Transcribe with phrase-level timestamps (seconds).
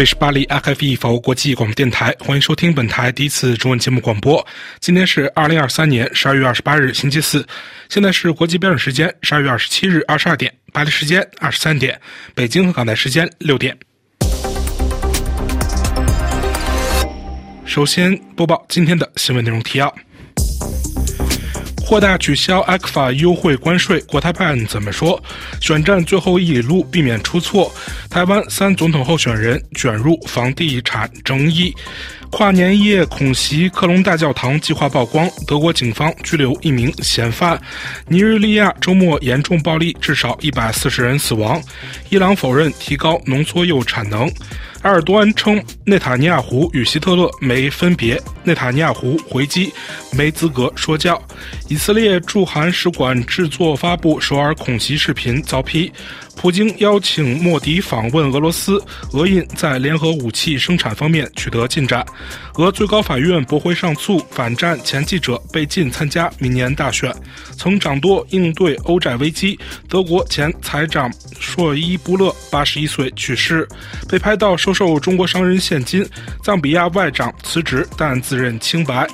[0.00, 4.42] 里是巴黎 FFE 法国国际广播电台，欢迎收听本台第一次中文节目广播。
[4.78, 7.46] 今天是二零二三年十二月二十八日，星期四，
[7.90, 12.00] 现在是国际标准时间十二月二十七日二十二点，巴黎时间二十三点，
[12.34, 13.76] 北京和港台时间六点。
[17.66, 19.94] 首先播报今天的新闻内容提要。
[21.90, 25.20] 扩大取消 ACFA 优惠关税，国台办怎么说？
[25.60, 27.74] 选战最后一里路，避免出错。
[28.08, 31.74] 台湾三总统候选人卷入房地产争议。
[32.30, 37.60] 跨年夜恐袭克隆大教堂计划曝光，德国警方拘留一名嫌犯。
[38.06, 41.60] 尼日利亚周末严重暴力，至少一百四十人死亡。
[42.08, 44.30] 伊朗否认提高浓缩铀产能。
[44.82, 49.70] 埃尔多安称内塔尼亚胡与希特勒没分别，内塔尼亚胡回击
[50.10, 51.20] 没资格说教。
[51.68, 55.92] 以色列驻韩使馆制作发布首尔恐袭视频遭批。
[56.36, 62.02] 普京邀请莫迪访问俄罗斯，俄印在联合武器生产方面取得进展。
[62.54, 67.14] 俄最高法院驳回上诉，反战前记者被禁参加明年大选。
[67.58, 73.68] 曾掌舵应对欧债危机，德国前财长朔伊布勒八十一岁去世。
[74.08, 76.06] 被拍到收受中国商人现金，
[76.44, 79.04] 赞比亚外长辞职但自认清白。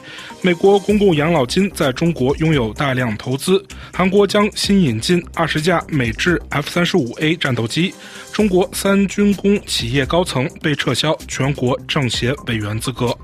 [0.42, 3.64] 美国公共养老金在中国拥有大量投资。
[3.90, 7.94] 韩国将新引进二十架美制 F 三十五 A 战斗机。
[8.32, 13.16] 中国三军工企业高层被撤销全国政协委员资格。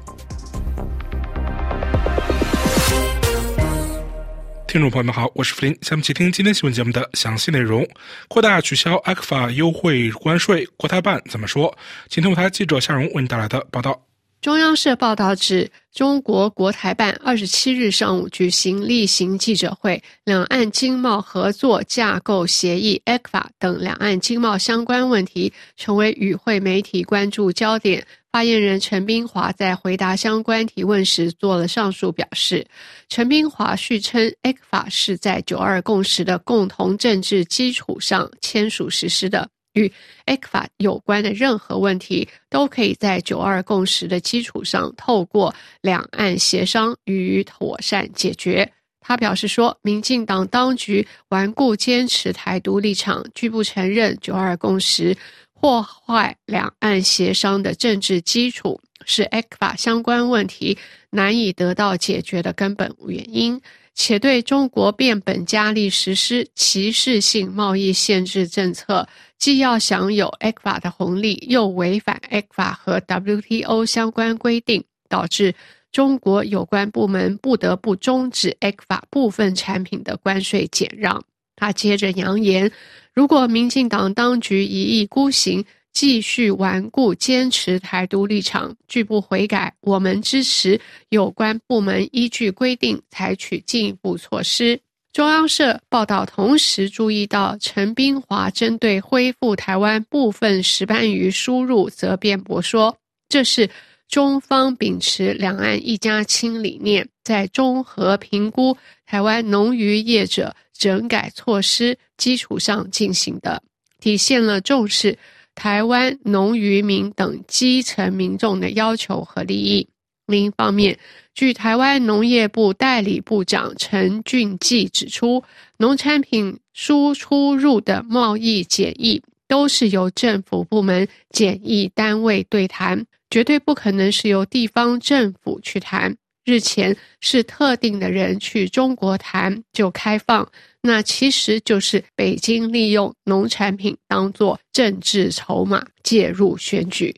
[4.72, 7.86] 听众朋友们好，我是福林，下面请听今天新闻节目的详细内容。
[8.26, 11.76] 扩大取消阿克法优惠关税，国台办怎么说？
[12.08, 14.00] 请听我台记者夏荣为您带来的报道。
[14.42, 28.04] 中央社报道指，中国国台办二十七日上午举行例行记者会，两岸经贸合作架构协议 （ECFA） 等两岸经贸相关问题成为与会媒体关注焦点。
[28.32, 32.66] 发言人陈冰华在回答相关提问时做了上述表示。
[33.08, 39.48] 陈冰华续称，ECFA 是在九二共识的共同政治基础上签署实施的。
[39.74, 39.92] 与
[40.26, 48.72] ECFA 有关的任何问题，都可以在九二共识的基础上，透过两岸协商予以妥善解决。
[49.00, 55.16] 他表示说，民进党当局顽固坚持台独立场，拒不承认九二共识，
[55.58, 60.78] 破坏两岸协商的政治基础，是 ECFA 相关问题
[61.10, 63.60] 难以得到解决的根本原因。
[63.94, 69.06] 且对中国变本加厉实施歧视性贸易限制政策。
[69.42, 75.52] 既要享有 ECFA 的红利，又违反 ECFA 和 WTO 相关规定，导致
[75.90, 81.20] 中国有关部门不得不终止 ECFA 部分产品的关税减让。
[81.56, 82.70] 他接着扬言，
[83.12, 94.80] 如果民进党当局一意孤行，继续顽固坚持台独立场，拒不悔改，我们支持有关部门依据规定采取进一步措施。
[95.12, 102.96] 中央社报道，同时注意到陈冰华针对恢复台湾部分石斑鱼输入，则辩驳说，
[103.28, 103.68] 这是
[104.08, 108.74] 中方秉持两岸一家亲理念，在综合评估
[109.04, 113.62] 台湾农渔业者整改措施基础上进行的，
[114.00, 115.18] 体现了重视
[115.54, 119.86] 台湾农渔民等基层民众的要求和利益。
[120.32, 120.98] 另一方面，
[121.34, 125.44] 据台湾农业部代理部长陈俊记指出，
[125.76, 136.16] 农产品输出入的贸易检疫都是由政府部门检疫单位对谈，绝对不可能是由地方政府去谈。
[136.44, 140.50] 日前是特定的人去中国谈就开放，
[140.80, 147.14] 那其实就是北京利用农产品当作政治筹码介入选举。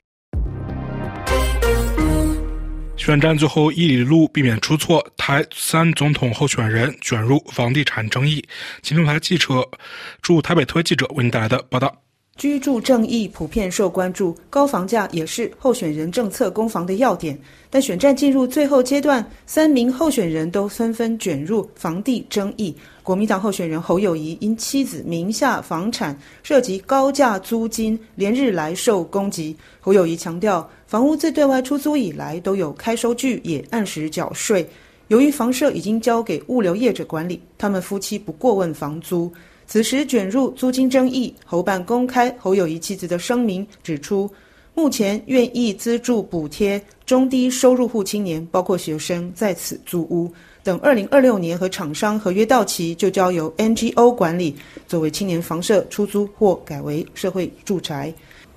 [3.05, 5.07] 选战最后一里路，避免出错。
[5.15, 8.43] 台三总统候选人卷入房地产争议。
[8.81, 9.63] 金钟台记者
[10.23, 11.95] 驻台北特约记者为您带来的报道。
[12.37, 17.39] 居住正义普遍受关注，高房价也是候选人政策攻防的要点。
[17.69, 22.75] 但选战进入最后阶段，三名候选人都纷纷卷入房地争议。
[23.03, 29.55] 国民党候选人侯友谊因妻子名下房产涉及高价租金，连日来受攻击。
[29.79, 34.65] 侯友谊强调，房屋自对外出租以来都有开收据，也按时缴税。
[35.09, 39.29] 由于房舍已经交给物流业者管理，他们夫妻不过问房租。
[39.67, 44.31] 此时卷入租金争议，侯办公开侯友谊妻子的声明，指出
[44.73, 50.33] 目前愿意资助补贴中低收入户青年，包括学生在此租屋，
[50.63, 54.55] 等二零二六年和厂商合约到期，就交由 NGO 管理，
[54.87, 58.15] 作为青年房舍出租或改为社会住宅。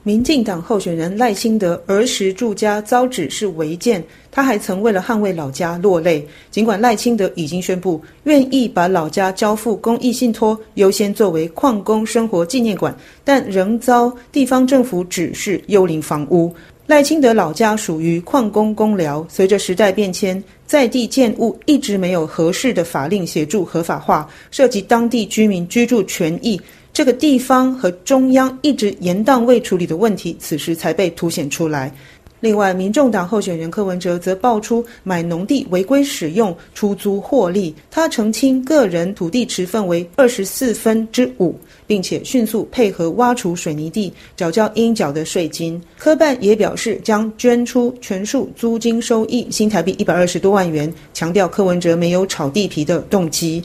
[0.07, 4.01] 民进党候选人赖清德儿时住家遭指是违建，
[4.31, 6.25] 他还曾为了捍卫老家落泪。
[6.50, 12.95] 尽管赖清德已经宣布愿意把老家交付公益信托，优先作为矿工生活纪念馆，
[13.25, 16.56] 但仍遭地方政府指示幽灵房屋。
[16.86, 26.57] 赖清德老家属于矿工公寮，随着时代变迁，在地建物一直没有合适的法令协助合法化，涉及当地居民居住权益。
[26.97, 31.94] 这个地方和中央一直延宕未处理的问题，此时才被凸显出来。
[32.39, 37.75] 另外，民众党候选人柯文哲则爆出买农地违规使用、出租获利。
[37.91, 41.55] 他澄清个人土地持份为二十四分之五，
[41.85, 45.79] 并且迅速配合挖除水泥地，缴交应缴的税金。
[45.99, 53.63] 科办也表示将捐出全数租金收益新台币一百二十多万元，强调柯文哲没有炒地皮的动机。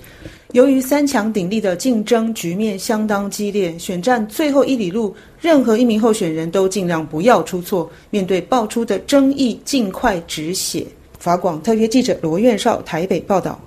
[0.52, 7.90] 由于三强鼎立的竞争局面相当激烈，选战最后一里路，任何一名候选人都尽量不要出错。
[8.10, 10.87] 面对爆出的争议，尽快止血。
[11.19, 13.58] 法广特约记者罗院少台北报道。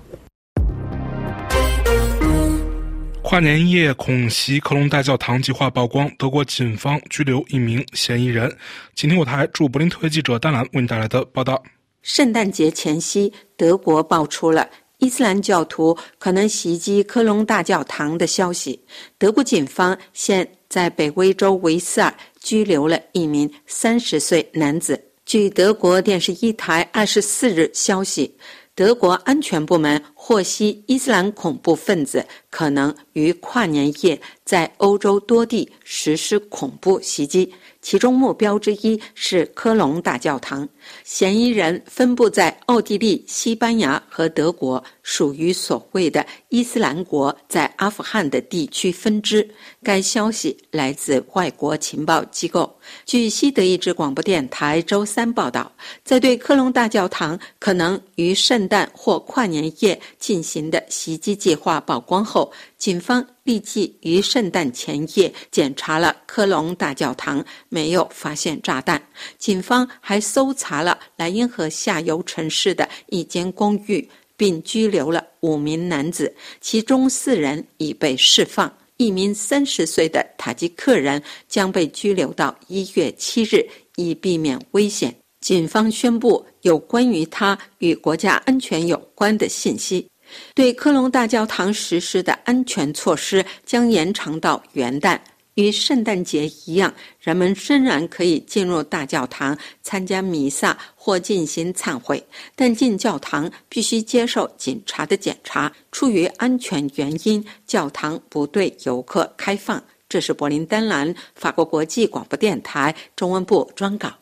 [3.24, 8.56] 跨年夜恐袭科隆大教堂计划曝光，德国警方拘留一名嫌疑人。
[8.94, 11.64] 请听我台驻柏林特约记者丹兰为您带来的报道。
[12.04, 14.70] 圣诞节前夕，德国爆出了。
[15.00, 18.80] 伊斯兰教徒可能袭击科隆大教堂的消息，
[19.18, 25.02] 德国警方现在北威州维斯尔拘留了一名三十岁男子。
[25.26, 28.38] 据德国电视一台二十四日消息，
[28.76, 37.52] 德国安全部门获悉，伊斯兰恐怖分子可能于跨年夜在欧洲多地实施恐怖袭击。
[37.82, 40.68] 其中目标之一是科隆大教堂，
[41.04, 49.48] 嫌疑人分布在奥地利、西班牙和德国，属于所谓的伊斯兰国在阿富汗的地区分支。
[49.84, 52.76] 该消息来自外国情报机构。
[53.06, 55.72] 据西德意志广播电台周三报道，
[56.04, 63.26] 在对科隆大教堂可能于圣诞或跨年夜进行的袭击计划曝光后，警方。
[63.46, 69.00] 立即于圣诞前夜检查了科隆大教堂，没有发现炸弹。
[69.38, 74.08] 警方还搜查了莱茵河下游城市的一间公寓，
[74.38, 78.72] 并拘留了五名男子，其中四人已被释放。
[78.98, 83.68] 一名三十岁的塔吉克人将被拘留到一月七日，
[83.98, 85.14] 以避免危险。
[85.42, 90.08] 警方宣布有关于他与国家安全有关的信息。
[90.56, 95.20] 对科隆大教堂实施的安全措施将延长到元旦。
[95.56, 102.22] 与圣诞节一样，人们仍然可以进入大教堂参加弥撒或进行忏悔，
[102.56, 105.72] 但进教堂必须接受警察的检查。
[105.92, 109.82] 出于安全原因，教堂不对游客开放。
[110.08, 114.14] 这是柏林丹兰法国国际广播电台中文部专稿。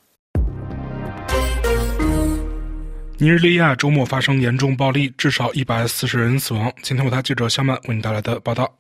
[3.18, 6.72] 尼日利亚周末发生严重暴力，至少一百四十人死亡。
[6.84, 8.72] 今天，我台记者肖曼为你带来的报道。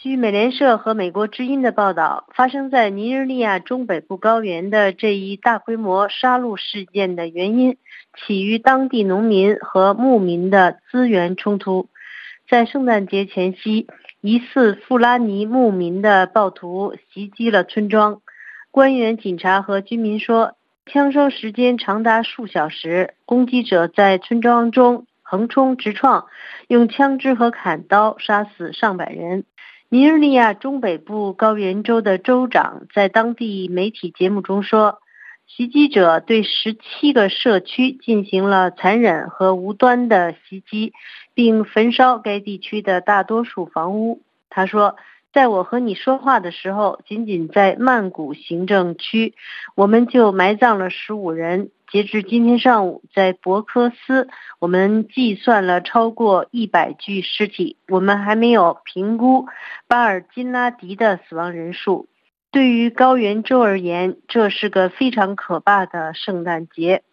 [0.00, 7.78] 据美联社和美国之音的报道，发生在尼日利亚中北部高原的这一大规模杀戮事件的原因，
[8.16, 11.88] 起于当地农民和牧民的资源冲突。
[12.48, 13.88] 在圣诞节前夕，
[14.20, 18.22] 疑似富拉尼牧民的暴徒袭击了村庄。
[18.70, 20.54] 官员、警察和居民说。
[20.86, 26.24] 枪声时间长达数小时，攻击者在村庄中横冲直撞，
[26.66, 29.44] 用枪支和砍刀杀死上百人。
[29.90, 35.00] 尼日利亚中北部高原州的州长在当地媒体节目中说，
[35.46, 40.92] 袭击者对十七个社区进行了残忍和无端的袭击，
[41.32, 44.20] 并焚烧该地区的大多数房屋。
[44.50, 44.96] 他说。
[45.38, 49.34] 在我和你说话的时候，仅仅在曼谷行政区，
[49.76, 51.70] 我们就埋葬了十五人。
[51.92, 54.26] 截至今天上午，在博科斯，
[54.58, 57.76] 我们计算了超过一百具尸体。
[57.86, 59.46] 我们还没有评估
[59.86, 62.08] 巴尔金拉迪的死亡人数。
[62.50, 67.04] 对于高原州而言，这是个非常可怕的圣诞节。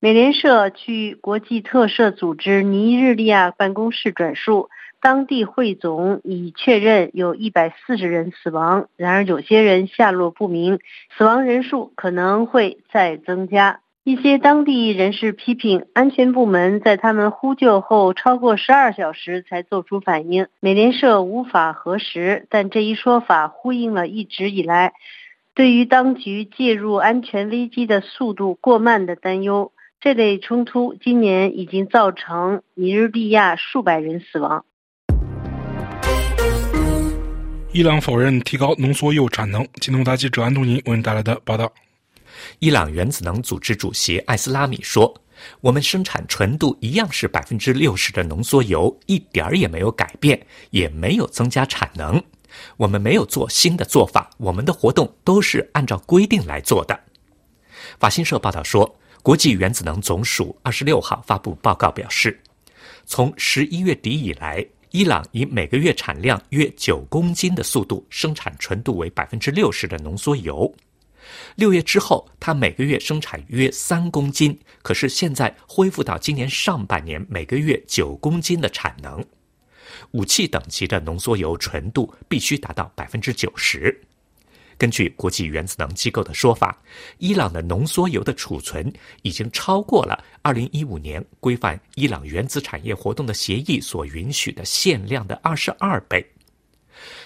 [0.00, 4.68] 美联社据国际特赦组织尼日利亚办公室转述。
[5.00, 10.80] 当地汇总已确认有一百四十人死亡，然而有些人下落不明，
[11.16, 13.80] 死亡人数可能会再增加。
[14.02, 20.48] 一些当地人士批评安全部门在他们呼救后超过十二小时才做出反应。
[20.60, 24.94] 美联社无法核实，但这一说法呼应了一直以来
[25.54, 29.72] 对于当局介入安全危机的速度过慢的担忧。
[30.00, 34.64] 这类冲突今年已经造成尼日利亚数百人死亡。
[37.70, 39.66] 伊朗否认提高浓缩铀产能。
[39.78, 41.70] 金东大记者安东尼为您带来的报道：
[42.60, 45.14] 伊朗原子能组织主席艾斯拉米说
[45.60, 52.20] ：“我们生产纯度一样是百分之六十的浓缩铀，一点儿也没有改变，也没有增加产能。
[52.78, 56.98] 我们没有做新的做法，我们的活动都是按照规定来做的。”
[58.00, 62.40] 法新社报道说，国际原子能总署二十六号发布报告表示，
[63.04, 64.66] 从十一月底以来。
[64.90, 70.74] 伊朗以每个月产量约九公斤的速度生产纯度为百分之六十的浓缩铀。
[71.56, 79.22] 六月之后，它每个月生产约三公斤，可是现在恢复到今年上半年每个月九公斤的产能。
[80.12, 84.00] 武器等级的浓缩铀纯度必须达到百分之九十。
[84.78, 86.80] 根据国际原子能机构的说法，
[87.18, 88.90] 伊朗的浓缩铀的储存
[89.22, 96.24] 已经超过了2015年规范伊朗原子产业活动的协议所允许的限量的22倍。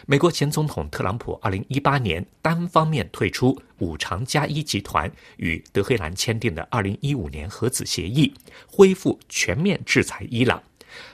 [0.07, 8.33] 美国前总统特朗普2018年单方面退出五常加一集团与德黑兰签订的2015年核子协议，
[8.67, 10.63] 恢复全面制裁伊朗，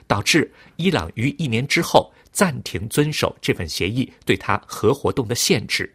[0.07, 5.93] 导致伊朗于一年之后暂停遵守这份协议对他核活动的限制。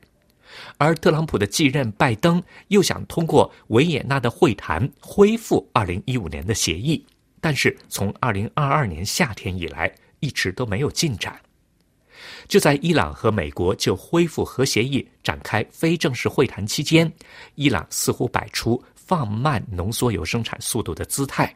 [0.78, 7.04] 而特朗普的继任拜登又想通过维也纳的会谈恢复2015年的协议，
[7.40, 11.38] 但是从2022年夏天以来一直都没有进展。
[12.48, 17.10] 就在伊朗和美国就恢复核协议展开非正式会谈期间，
[17.54, 21.54] 伊朗似乎摆出放慢浓缩铀生产速度的姿态。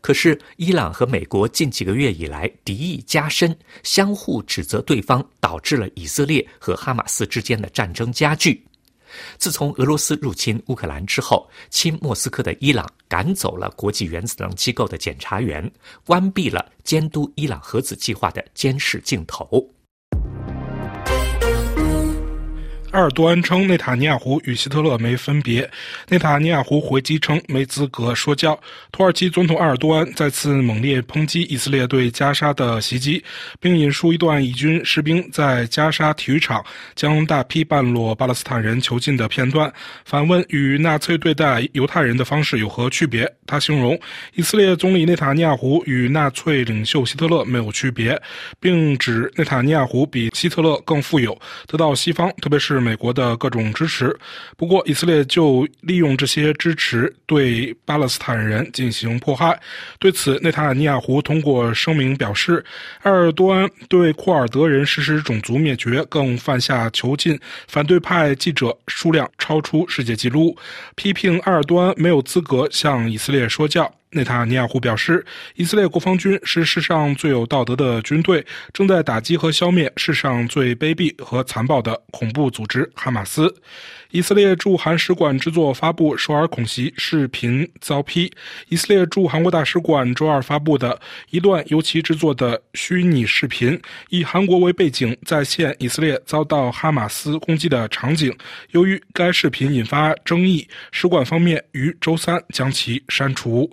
[0.00, 8.64] 可是，伊朗和美国近几个月以来敌意加深，相互指责对方，导致了以色列和哈马斯之间的战争加剧。
[9.36, 15.70] 自从俄罗斯入侵乌克兰之后，亲莫斯科的伊朗赶走了国际原子能机构的检查员，
[16.04, 19.68] 关闭了监督伊朗核子计划的监视镜头。
[22.92, 25.68] 埃尔多安称内塔尼亚胡与希特勒没分别。
[26.08, 28.60] 内塔尼亚胡回击称没资格说教。
[28.90, 33.22] 土耳其总统埃尔多安再次猛烈抨击以色列对加沙的袭击，
[33.60, 36.64] 并引述一段以军士兵在加沙体育场
[36.96, 39.72] 将大批半裸巴勒斯坦人囚禁的片段，
[40.04, 43.32] 反问与纳粹对待犹太人的方式有何区别？
[43.46, 43.98] 他形容
[44.34, 48.20] 以色列总理内塔尼亚胡与纳粹领袖希特勒没有区别，
[48.58, 52.79] 并指内塔尼亚胡比希特勒更富有，得到西方，特别是。
[52.80, 54.16] 美国的各种支持，
[54.56, 59.58] 不过以色列就利用这些支持对巴勒斯坦人进行迫害。
[59.98, 62.64] 对此，内塔尼亚胡通过声明表示，
[63.02, 70.56] 埃尔多安对库尔德人实施种族灭绝，更犯下囚禁反对派记者数量超出世界纪录，
[70.94, 73.92] 批评埃尔多安没有资格向以色列说教。
[74.12, 75.24] 内塔尼亚胡表示，
[75.54, 83.54] 以色列国防军是世上最有道德的军队，正在打击和消灭世上最卑鄙和残暴的恐怖组织哈马斯。
[84.10, 88.30] 以色列驻韩使馆制作发布首尔恐袭视频遭批。
[88.68, 91.00] 以色列驻韩国大使馆周二发布的
[91.30, 98.36] 一段由其制作的虚拟视频，以韩国为背景，再现以色列遭到哈马斯攻击的场景。
[98.70, 103.70] 由于该视频引发争议，使馆方面于周三将其删除。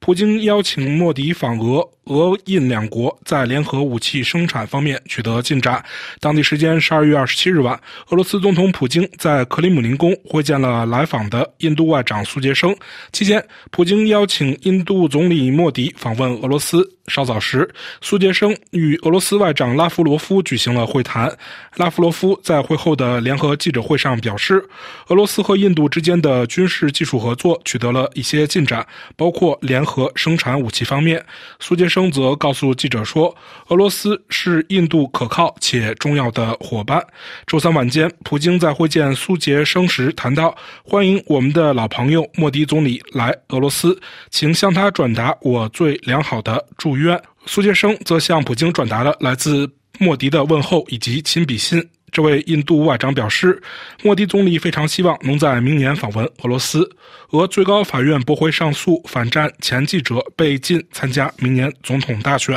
[0.00, 5.82] 普京邀请莫迪访俄，俄印两国在联合武器生产方面取得进展。
[6.20, 7.78] 当地时间十二月二十七日晚，
[8.10, 12.74] 俄罗斯总统普京在克里姆林宫会见了来访的印度外长苏杰生。
[13.12, 16.90] 期间，普京邀请印度总理莫迪访问俄罗斯。
[17.08, 17.68] 稍早时，
[18.00, 21.30] 苏杰生与俄罗斯外长拉夫罗夫举行了会谈。
[21.76, 24.66] 拉夫罗夫在会后的联合记者会上表示，
[25.08, 28.86] 俄罗斯和印度之间的军事技术合作取得了一些进展，
[29.16, 31.24] 包括联合和生产武器方面。
[31.60, 33.32] 苏杰生则告诉记者说，
[33.68, 37.00] 俄罗斯是印度可靠且重要的伙伴。
[37.46, 43.96] 周三晚间，普京在会见苏杰生时谈到，欢迎我们的老朋友莫迪总理来俄罗斯，
[44.30, 46.66] 请向他转达我最良好的。
[46.76, 49.70] 祝愿苏杰生则向普京转达了来自
[50.00, 51.88] 莫迪的问候以及亲笔信。
[52.14, 53.60] 这位印度外长表示，
[54.04, 56.88] 莫迪总理非常希望能在明年访问俄罗斯。
[57.30, 62.56] 俄最高法院驳回上诉，反战前记者被禁参加明年总统大选。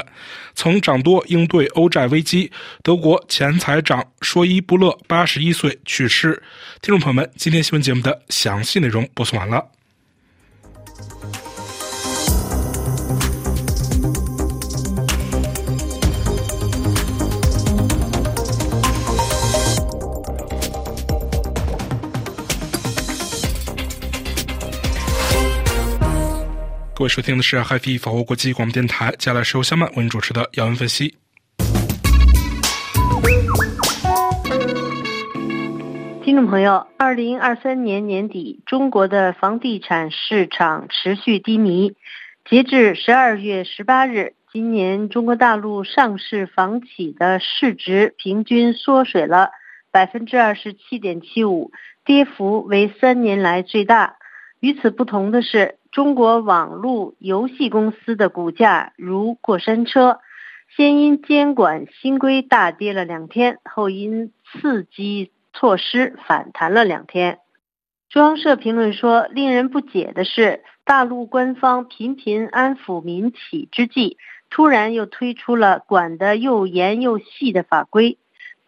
[0.53, 2.51] 曾掌舵应对欧债危机，
[2.83, 6.39] 德国前财长说伊布勒八十一岁去世。
[6.83, 9.65] 听众朋友们，今天新闻节目的详细内容播送完了。
[26.97, 31.15] 各位收听的是海飞法国国际广播电台，接下来是由小曼为您主持的要闻分析。
[36.23, 41.93] 听众朋友，二零二三年年底，中国的房地产市场持续低迷。
[42.49, 49.51] 截至十二月十八日，今年中国大陆上市房企的市值平均缩水了
[49.91, 51.71] 百分之二十七点七五，
[52.03, 54.15] 跌幅为三年来最大。
[54.59, 60.19] 与此不同的是，中国网络游戏公司的股价如过山车，
[60.75, 65.31] 先因监管新规大跌了两天，后因刺激。
[65.53, 67.39] 措施反弹了两天。
[68.09, 74.17] 中央社评论说，令人不解的是，大陆官方频频安抚民企之际，
[74.51, 78.19] 突然又推出了管得又严又细的法规，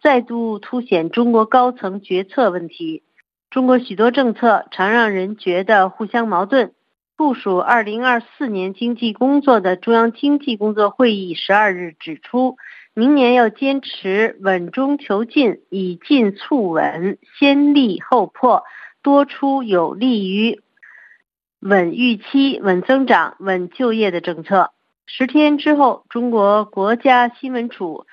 [0.02, 3.04] 再度凸显中国高层决策问题。
[3.50, 6.72] 中国许多政策常让人觉得互相矛盾。
[7.20, 12.56] 部署二零二四年经济工作的中央经济工作会议十二日指出。
[12.94, 18.64] 明年要坚持稳中求进，以进促稳，先立后破，
[19.02, 20.62] 多出有利于
[21.60, 24.70] 稳预期、稳增长、稳就业的政策。
[25.04, 28.06] 十天之后，中国国家新闻处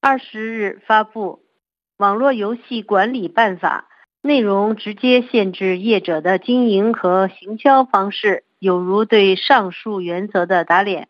[0.00, 1.40] 二十日发布
[1.96, 3.88] 《网络游戏管理办法》，
[4.28, 11.08] 内容直接限制业者的经营和行销方式，有如对上述原则的打脸。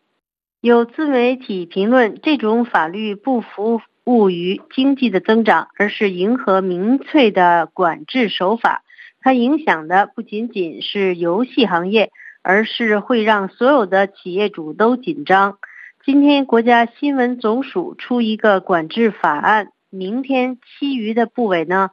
[0.59, 8.81] 有自媒体评论，这种法律不服务于经济的增长，而是迎合民粹的管制手法。
[9.21, 15.59] 它影响的不仅仅是游戏行业，而是会让所有的企业主都紧张。
[16.03, 21.91] 今天国家新闻总署出一个管制法案，明天其余的部委呢，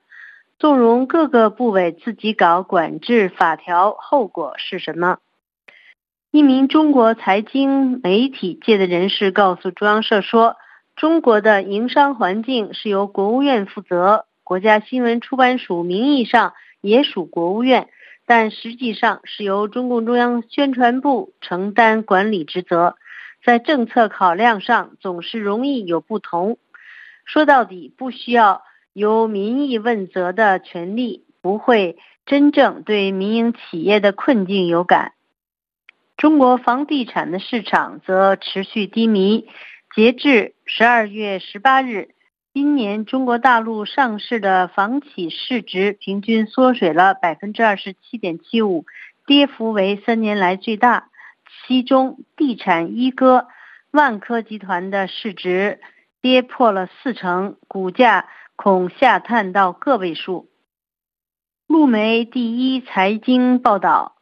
[0.59, 5.19] 纵容各个部委自己搞管制法条，后果是什么？
[6.33, 10.55] 一名中国财经媒体界的人士告诉中央社说
[10.95, 17.89] ：“中国的营商环境是由国务院负责，国家新闻出版署名义上也属国务院，
[18.27, 22.95] 但实际上是由中共中央宣传部承担管理职责，
[23.45, 26.59] 在政策考量上总是容易有不同。
[27.25, 28.63] 说到底，不需要
[28.93, 35.15] 由民意问责的权利，不会真正对民营企业的困境有感。”
[36.21, 39.49] 中国房地产的市场则持续低迷。
[39.97, 42.11] 截至十二月十八日，
[42.53, 48.85] 今年中国大陆上市的房企市值平均缩水了百分之二十七点七五，
[49.25, 51.09] 跌幅为三年来最大。
[51.67, 53.47] 其中，地产一哥
[53.91, 55.81] 万科集团的市值
[56.21, 60.51] 跌破了四成，股价恐下探到个位数。
[61.67, 64.20] 路媒第一财经报道。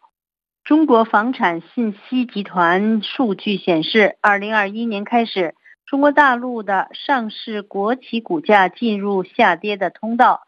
[0.68, 5.54] 中国房产信息集团数据显示，二零二一年开始，
[5.86, 10.42] 中国大陆的上市国企股价进入下跌的通道。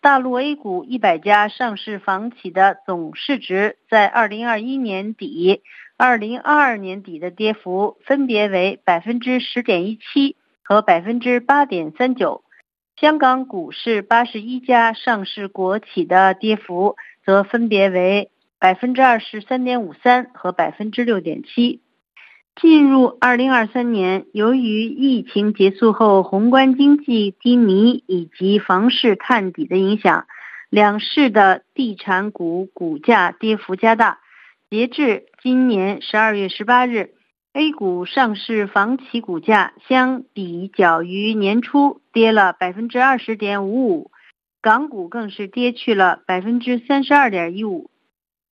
[0.00, 5.60] 大陆 A 股一百家上市房企的总市值在二零二一年底、
[5.98, 12.44] 二零二二年底的跌幅分别为百分之十点一七和百分之八点三九。
[12.98, 18.30] 香港股市八十一家上市国企的跌幅则分别为。
[18.58, 21.80] 百分之二十三点五三和百分之六点七。
[22.58, 30.26] 进入二零二三年，由于疫情结束后宏观经济低迷以及房市探底的影响，
[30.70, 34.20] 两市的地产股股价跌幅加大。
[34.70, 37.10] 截至今年十二月十八日
[37.52, 44.10] ，A 股上市房企股价相比较于年初跌了百分之二十点五五，
[44.62, 47.90] 港股更是跌去了百分之三十二点一五。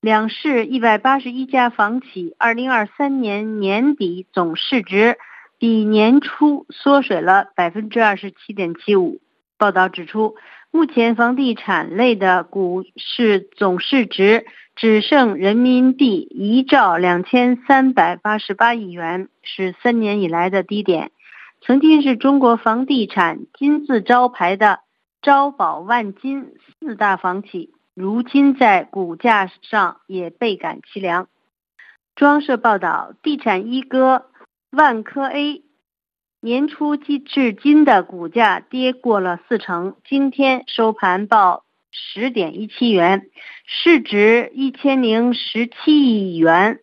[0.04, 5.16] 两市一百八十一家房企，二零二三年年底总市值
[5.58, 9.22] 比年初缩水了百分之二十七点七五。
[9.56, 10.36] 报道指出，
[10.70, 14.44] 目前房地产类的股市总市值
[14.76, 21.12] 只剩人民币一兆两千三百八十八亿元，是三年以来的低点。
[21.62, 24.80] 曾经是中国房地产金字招牌的
[25.22, 27.70] 招宝万金四大房企。
[27.94, 31.28] 如今在股价上也倍感凄凉。
[32.16, 34.26] 中社报道，地产一哥
[34.70, 35.62] 万科 A
[36.40, 43.30] 年初至至今的股价跌过了四成，今天收盘报十点一七元，
[43.64, 46.80] 市值一千零十七亿元。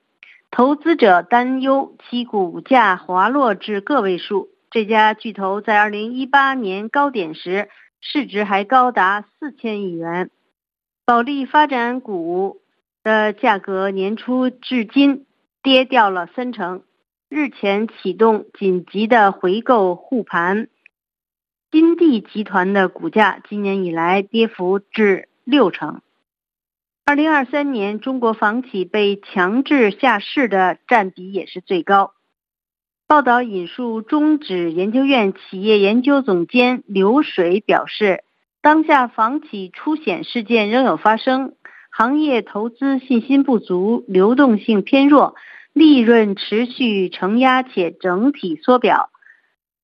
[0.49, 4.49] 投资者担忧其股价滑落至个位数。
[4.69, 7.67] 这家巨头在二零一八年高点时，
[7.99, 10.29] 市值还高达四千亿元。
[11.11, 12.61] 保利发展股
[13.03, 15.25] 的价格年初至今
[15.61, 16.83] 跌掉了三成，
[17.27, 20.69] 日前启动紧急的回购护盘。
[21.69, 25.99] 金地集团的股价今年以来跌幅至六成。
[27.03, 32.13] 二零二三年，中国房企被强制下市的占比也是最高。
[33.05, 38.23] 报道引述中指研究院企业研究总监刘水表示，
[38.61, 41.55] 当下房企出险事件仍有发生，
[41.89, 45.33] 行业投资信心不足，流动性偏弱，
[45.73, 49.09] 利润持续承压且整体缩表，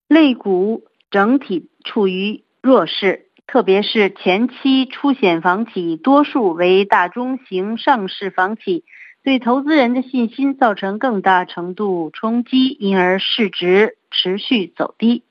[0.06, 3.26] 类股整体处于弱势。
[3.48, 8.84] 特别是前期出险房企多数为大中型上市房企，
[9.24, 15.24] 对投资人的信心造成更大程度冲击，因而市值持续走低。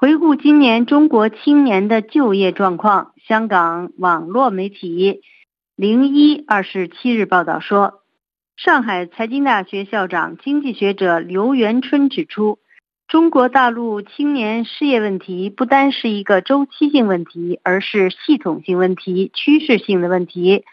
[0.00, 5.20] 回顾今年中国青年的就业状况，香港网络媒体
[5.76, 8.00] 零一二十七日报道说，
[8.56, 12.58] 上海财经大学校长、经济学者刘元春指出。
[13.08, 20.64] 中国大陆青年失业问题不单是一个周期性问题，而是系统性问题、趋势性的问题。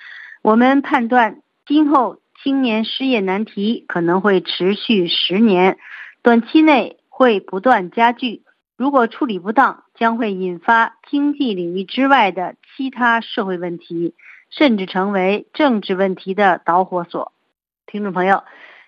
[0.42, 5.78] 我们判断，今后青年失业难题可能会持续十年，
[6.24, 8.44] 短期内会不断加剧。
[8.78, 14.14] 如果处理不当，将会引发经济领域之外的其他社会问题，
[14.52, 17.32] 甚至成为政治问题的导火索。
[17.88, 18.44] 听众朋友。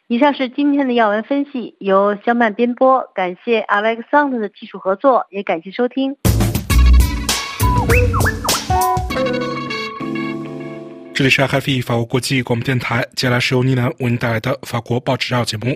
[0.06, 3.12] 以上是今天的要闻分析，由肖曼编播。
[3.16, 6.16] 感谢 Alexander 的技术合作，也感谢收听。
[11.16, 15.76] 这里是 HFE 法国国际广播电台，接下来是由妮南为您带来的法国报纸要节目。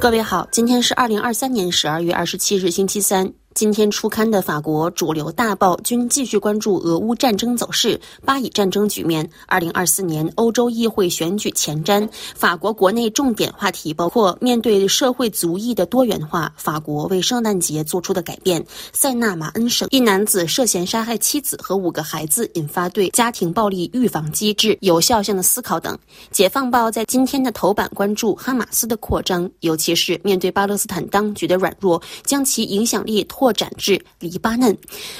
[0.00, 3.34] 各位好，今天是二零二三年十二月二十七日，星期三。
[3.52, 9.28] 今天初刊的法国主流大报均继续关注俄乌战争走势、巴以战争局面。
[9.46, 25.98] 二零二四年欧洲议会选举前瞻，法国国内重点话题包括面对社会族裔的多元化，法国为圣诞节做出的改变；塞纳马恩省一男子涉嫌杀害妻子和五个孩子，引发对家庭暴力预防机制有效性的思考等。
[26.30, 33.26] 解放报在今天的头版关注哈马斯的扩张，尤其是面对巴勒斯坦当局的软弱，将其影响力。
[33.40, 34.76] 扩展至黎巴嫩。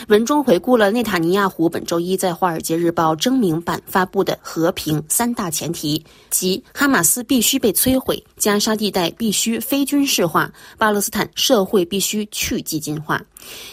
[0.08, 13.22] 文中回顾了内塔尼亚胡本周一在《华尔街日报》征名版发布的和平三大前提，即哈马斯必须被摧毁，加沙地带必须非军事化，巴勒斯坦社会必须去激进化。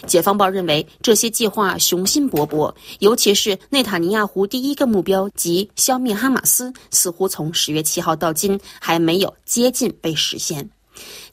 [0.06, 10.70] 解放报认为这些计划雄心勃勃，尤其是内塔尼亚胡第一个目标即消灭哈马斯，似乎从十月七号到今还没有接近被实现。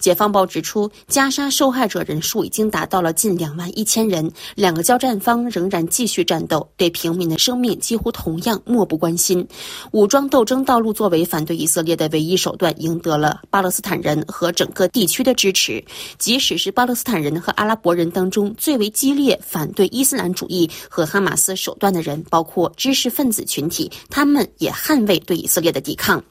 [0.06, 9.48] 解放报指出，加沙受害者人数已经达到了近两万一千人，两个交战方仍然继续战斗，对平民的生命几乎同样漠不关心。
[9.94, 15.84] 武装斗争道路作为反对以色列的唯一手段，赢得了巴勒斯坦人和整个地区的支持。
[16.20, 26.24] 即使是巴勒斯坦人和阿拉伯人当中最为激烈反对伊斯兰主义和哈马斯手段的人，包括知识分子群体，他们也捍卫对以色列的抵抗。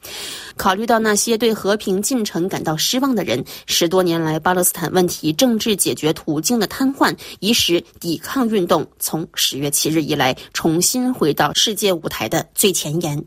[0.55, 13.25] 考虑到那些对和平进程感到失望的人，十多年来巴勒斯坦问题政治解决途径的瘫痪，已使抵抗运动从十月七日以来重新回到世界舞台的最前沿。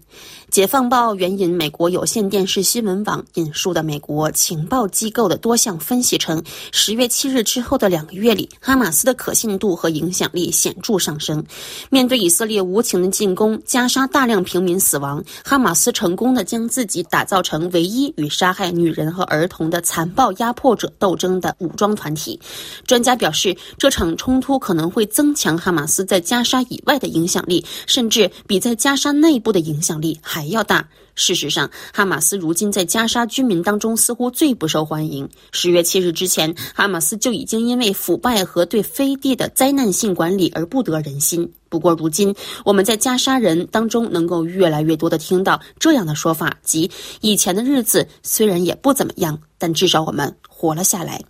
[0.50, 11.44] 解放报援引美国有线电视新闻网引述的美国情报机构的多项分析称，十月七日之后的两个月里，哈马斯的可信度和影响力显著上升。
[11.90, 22.40] 面对以色列无情的进攻，加沙大量平民死亡，哈马斯成功的将自己打造成唯一与杀害女人和儿童的残暴压迫者斗争的武装团体。
[22.86, 30.37] 专家表示，这场冲突可能会增强哈马斯在加沙以外的影响力，甚至比在加沙内部的影响力还。
[30.38, 30.88] 还要大。
[31.16, 35.28] 事实上，哈马斯如今在加沙居民当中似乎最不受欢迎。
[35.50, 41.50] 十月七日之前，哈马斯就已经因为腐败和对飞地的灾难性管理而不得人心。
[41.68, 42.32] 不过，如今
[42.64, 46.88] 我们在加沙人当中能够越来越多的听到这样的说法：即
[47.20, 51.20] 以前的日子虽然也不怎么样，但至少我们活了下来。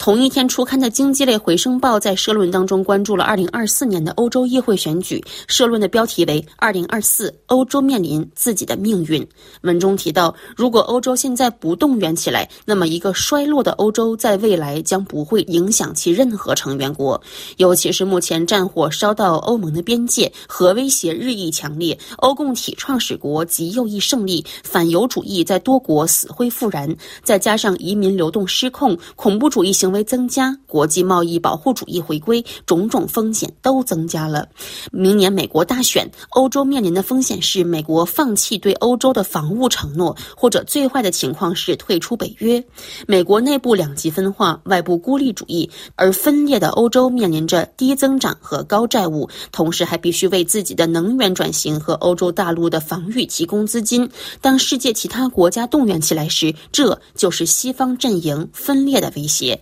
[0.00, 5.22] 同一天初刊的经济类回声报在社论当中关注了二零二四年的欧洲议会选举。
[5.46, 9.24] 社论的标题为“二零二四欧洲面临自己的命运”。
[9.60, 17.20] 文中提到，如果欧洲现在不动员起来，那么一个衰落的欧洲在未来将不会影响其任何成员国。
[17.58, 29.89] 尤其是目前战火烧到欧盟的边界，核威胁日益强烈，欧共体创始国极右翼胜利，反犹主义在多国死灰复燃，再加上移民流动失控，恐怖主义行。
[29.92, 34.48] 为增加，国际贸易保护主义回归，种种风险都增加了。
[34.92, 42.62] 明年美国大选，欧洲面临的风险是美国放弃对欧洲的防务承诺，或者最坏的情况是退出北约。
[43.06, 54.08] 美国内部两极分化，外部孤立主义，而分裂的欧洲面临着低增长和高债务，同时还必须为自己的能源转型和欧洲大陆的防御提供资金。
[54.40, 59.60] 当世界其他国家动员起来时，这就是西方阵营分裂的威胁。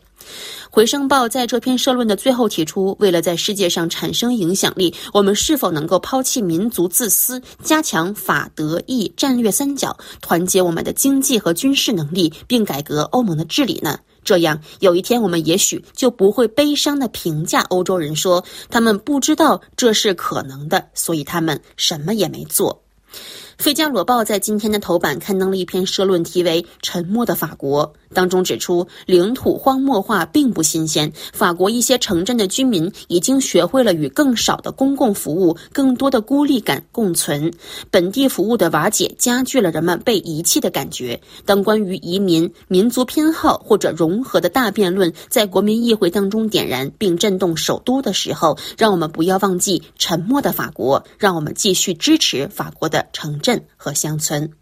[0.71, 13.99] 回声报在这篇社论的最后提出，为了在世界上产生影响力，我们是否能够抛弃民族自私，加强法德意战略三角，团结我们的经济和军事能力，并改革欧盟的治理呢？
[14.25, 22.83] 这样，有一天我们也许就不会悲伤地评价欧洲人说他们不知道这是可能的，所以他们什么也没做。
[23.65, 27.93] 《费加罗报》在今天的头版刊登了一篇社论，题为《沉默的法国》。
[28.13, 31.13] 当中指出，领土荒漠化并不新鲜。
[31.33, 37.53] 法国一些城镇的居民已经学会了与更少的公共服务、更多的孤立感共存。
[37.91, 41.21] 本地服务的瓦解加剧了人们被遗弃的感觉。
[41.45, 51.05] 当关于移民、民族偏好或者融合的大辩论在国民议会当中点燃并震动首都的时候，让我们不要忘记沉默的法国。
[51.19, 54.58] 让我们继续支持法国的城镇和乡村。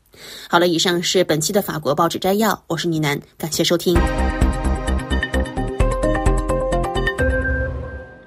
[0.49, 3.95] 好了，以上是本期的法国报纸摘要，我是倪楠，感谢收听。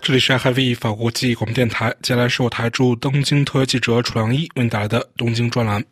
[0.01, 5.83] 这里是 FV 法国际广播电台，接下来是我台驻东京特约记者楚良一为你带来的东京专栏。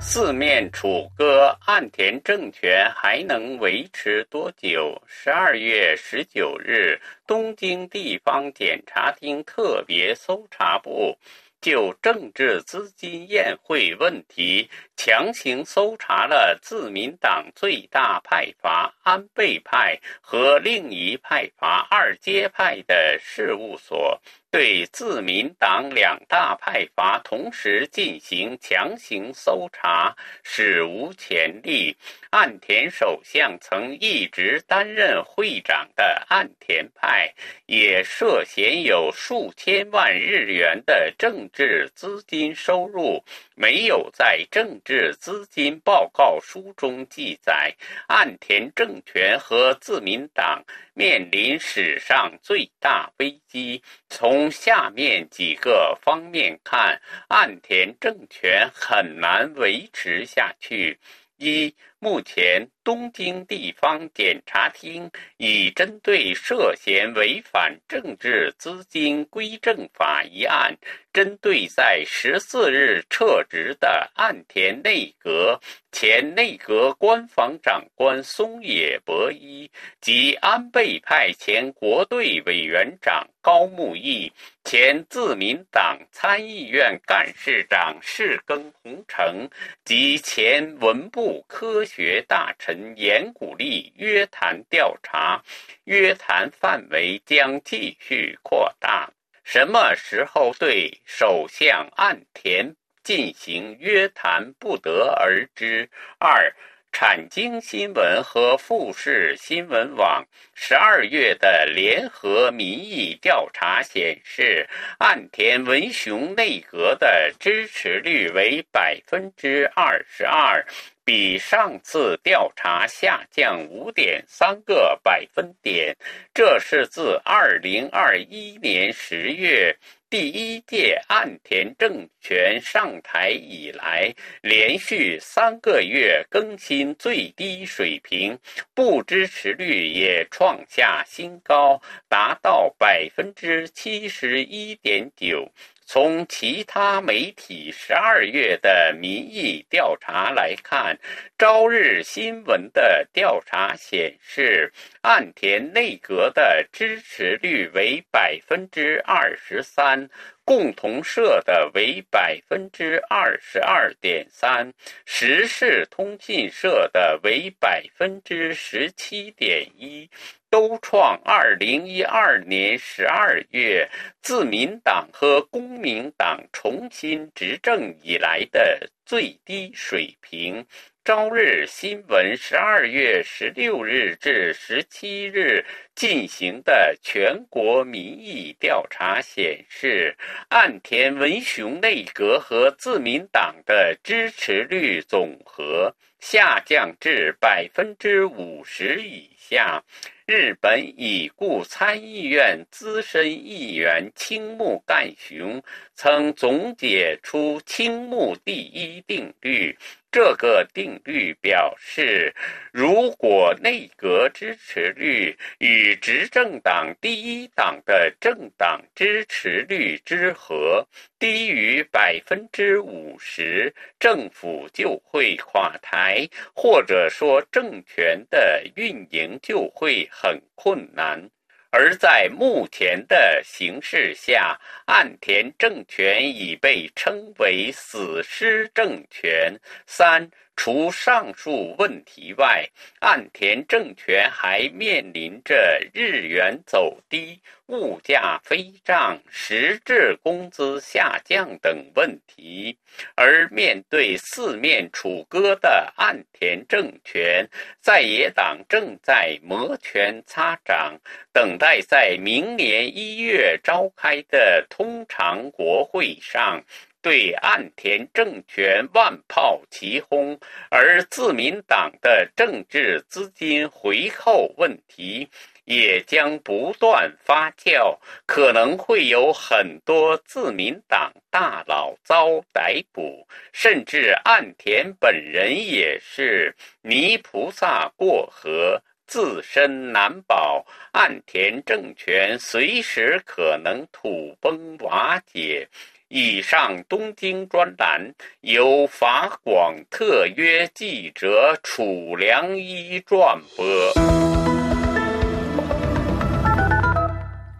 [0.00, 5.02] 四面楚歌，岸田政权还能维持多久？
[5.08, 11.18] 十二月十九日，东京地方检察厅特别搜查部。
[11.64, 24.20] 就政治资金宴会问题，强行搜查了自民党最大派阀安倍派和另一派阀二阶派的事务所，
[24.54, 30.14] 对自民党两大派阀同时进行强行搜查，
[30.44, 31.96] 史无前例。
[32.30, 37.34] 岸田首相曾一直担任会长的岸田派，
[37.66, 43.24] 也涉嫌有数千万日元的政治资金收入，
[43.56, 47.74] 没有在政治资金报告书中记载。
[48.06, 53.82] 岸田政权和自民党面临史上最大危机。
[54.08, 60.98] 从下面几个方面看，岸田政权很难维持下去。
[61.36, 61.74] 一
[62.04, 70.76] 目前，东京地方检察厅已针对涉嫌违反政治资金规正法一案，
[71.14, 75.58] 针对在十四日撤职的岸田内阁
[75.92, 79.70] 前内阁官房长官松野博一
[80.02, 84.30] 及安倍派前国队委员长高木义、
[84.62, 89.48] 前自民党参议院干事长世耕弘成
[89.84, 92.24] 及前文部科学。
[92.26, 95.42] 大臣严谷立约谈调查，
[95.84, 99.12] 约谈范围将继续扩大。
[99.44, 105.88] 什么时候对首相岸田进行约谈，不得而知。
[106.18, 106.52] 二。
[106.94, 114.64] 产经新闻和富士新闻网十二月的联合民意调查显示，
[114.98, 120.64] 岸田文雄内阁的支持率为百分之二十二，
[121.04, 125.96] 比上次调查下降五点三个百分点。
[126.32, 129.76] 这是自二零二一年十月。
[130.14, 138.38] 第一届岸田政权上台以来，连续三个月更新最低水平，
[138.74, 145.50] 不支持率也创下新高，达到百分之七十一点九。
[145.86, 150.98] 从其他媒体十二月的民意调查来看，
[151.38, 160.08] 朝日新闻的调查显示，岸田内阁的支持率为百分之二十三，
[160.42, 164.72] 共同社的为百分之二十二点三，
[165.04, 170.08] 时事通讯社的为百分之十七点一。
[170.54, 173.90] 都创二零一二年十二月
[174.22, 180.64] 自民党和公民党重新执政以来的最低水平。
[181.04, 190.16] 朝日新闻十二月十六日至十七日进行的全国民意调查显示，
[190.50, 199.82] 岸田文雄内阁和自民党的支持率总和下降至百分之五十以下。
[200.26, 205.62] 日本已故参议院资深议员青木干雄
[205.94, 209.76] 曾总结出青木第一定律。
[210.14, 212.32] 这个定律表示，
[212.72, 220.86] 如果内阁支持率与执政党第一党的政党支持率之和
[221.18, 231.28] 低于百分之五十，政府就会垮台，或者说政权的运营就会很困难。
[231.76, 234.56] 而在目前的形势下，
[234.86, 239.58] 岸田政权已被称为“死尸政权”。
[239.84, 240.30] 三。
[240.56, 242.64] 除上述问题外，
[243.00, 252.78] 岸田政权还面临着日元走低、物价飞涨、实质工资下降等问题。
[253.14, 257.46] 而面对四面楚歌的岸田政权，
[257.80, 260.98] 在野党正在摩拳擦掌，
[261.32, 266.64] 等待在明年一月召开的通常国会上。
[267.04, 270.40] 对岸田政权万炮齐轰，
[270.70, 275.28] 而自民党的政治资金回扣问题
[275.66, 295.68] 也将不断发酵，可能会有很多自民党大佬遭逮捕，甚至岸田本人也是泥菩萨过河，自身难保，岸田政权随时可能土崩瓦解。
[296.08, 303.64] 以上东京专栏由法广特约记者楚良一转播。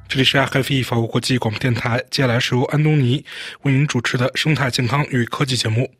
[0.06, 3.24] 这里是 FFE 法国国际广播电台，接下来是由安东尼
[3.62, 5.90] 为您主持的生态健康与科技节目。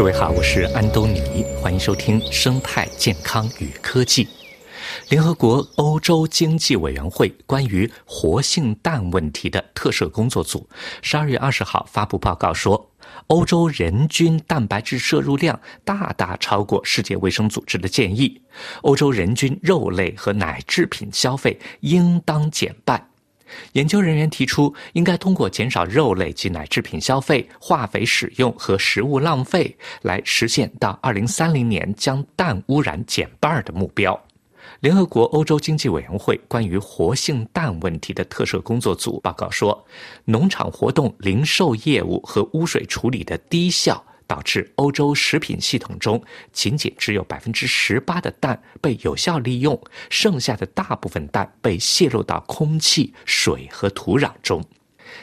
[0.00, 4.26] 各位好，我是安东尼，欢迎收听生态健康与科技。
[5.10, 10.66] 联合国欧洲经济委员会关于活性氮问题的特设工作组
[11.02, 12.90] 十二月二十号发布报告说，
[13.26, 18.40] 欧洲人均蛋白质摄入量大大超过世界卫生组织的建议，
[18.80, 23.09] 欧洲人均肉类和奶制品消费应当减半。
[23.72, 34.18] 研究人员提出，应该通过减少肉类及奶制品消费、化肥使用和食物浪费，来实现到2030年将氮污染减半的目标。
[34.80, 39.86] 联合国欧洲经济委员会关于活性氮问题的特设工作组报告说，
[40.24, 44.02] 农场活动、零售业务和污水处理的低效。
[44.30, 54.64] 导致欧洲食品系统中仅仅只有百分之十八的氮被有效利用，剩下的大部分氮被泄露到空气、水和土壤中。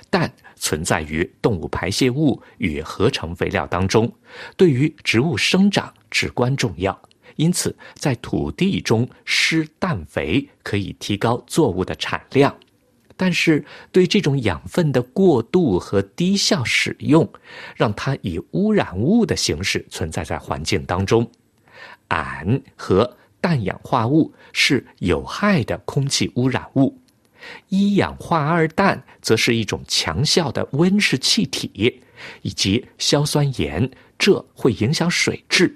[0.09, 4.13] 氮存在于动物排泄物与合成肥料当中，
[4.57, 7.01] 对于植物生长至关重要。
[7.37, 12.53] 因此，在土地中施氮肥可以提高作物的产量。
[13.17, 17.27] 但是，对这种养分的过度和低效使用，
[17.75, 21.29] 让它以污染物的形式存在在环境当中。
[22.09, 26.95] 氨和氮氧化物是有害的空气污染物，
[27.69, 32.01] 一氧化二氮则是一种强效的温室气体，
[32.43, 35.75] 以及硝酸盐，这会影响水质。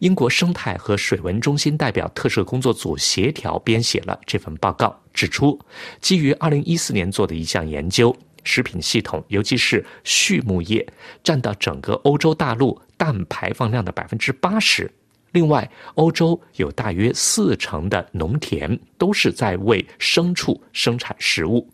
[0.00, 5.58] 英国生态和水文中心代表特设工作组协调编写了这份报告，指出，
[6.00, 10.86] 基于2014年做的一项研究，食品系统，尤其是畜牧业，
[11.22, 14.90] 占到整个欧洲大陆氮排放量的百分之八十。
[15.32, 21.68] 另外，欧洲有大约四成的农田都是在为牲畜生产食物。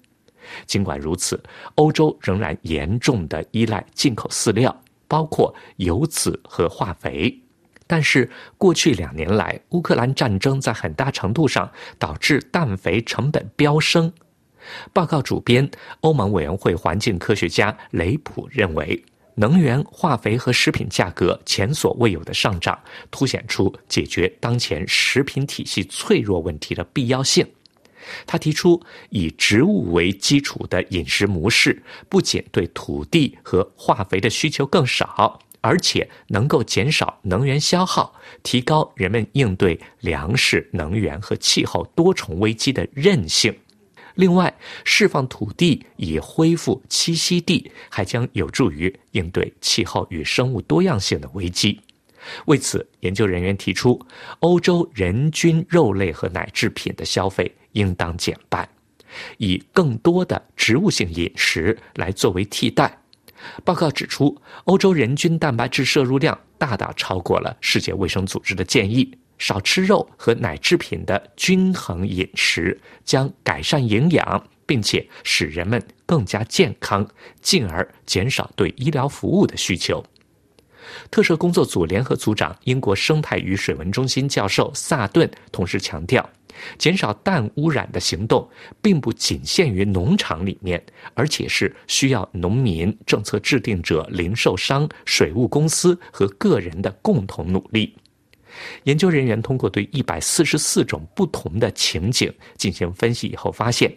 [0.66, 1.40] 尽管如此，
[1.76, 7.40] 欧洲仍然严重的依赖进口饲料，包括油脂和化肥。
[7.86, 14.12] 但是，过去两年来，乌克兰战争在很大程度上导致氮肥成本飙升。
[14.92, 15.70] 报告主编、
[16.00, 19.00] 欧盟委员会环境科学家雷普认为，
[19.36, 22.76] 能源、化肥和食品价格前所未有的上涨，
[23.10, 27.46] 凸显出解决当前食品体系脆弱问题的必要性。
[28.26, 38.14] 他提出，以植物为基础的饮食模式，不仅对土地和化肥的需求更少，而且能够减少能源消耗，
[38.44, 43.52] 提高人们应对粮食、能源和气候多重危机的韧性。
[44.14, 44.54] 另外，
[44.84, 51.80] 释放土地以恢复栖息地，还将有助于应对气候与生物多样性的危机。
[52.44, 54.00] 为此，研究人员提出，
[54.38, 58.68] 欧洲人均肉类和奶制品的消费应当减半，
[59.38, 62.96] 以更多的植物性饮食来作为替代。
[63.64, 77.06] 报告指出，欧洲人均蛋白质摄入量大大超过了世界卫生组织的建议，少吃肉和奶制品的均衡饮食将改善营养，并且使人们更加健康，
[77.40, 80.04] 进而减少对医疗服务的需求。
[81.10, 86.28] 特设工作组联合组长、英国生态与水文中心教授萨顿同时强调，
[86.78, 88.48] 减少氮污染的行动
[88.80, 90.82] 并不仅限于农场里面，
[91.14, 97.94] 而且是需要农民、政策制定者、零售商、水务公司和个人的共同努力。
[98.84, 103.94] 研究人员通过对一百四十四种不同的情景进行分析以后发现，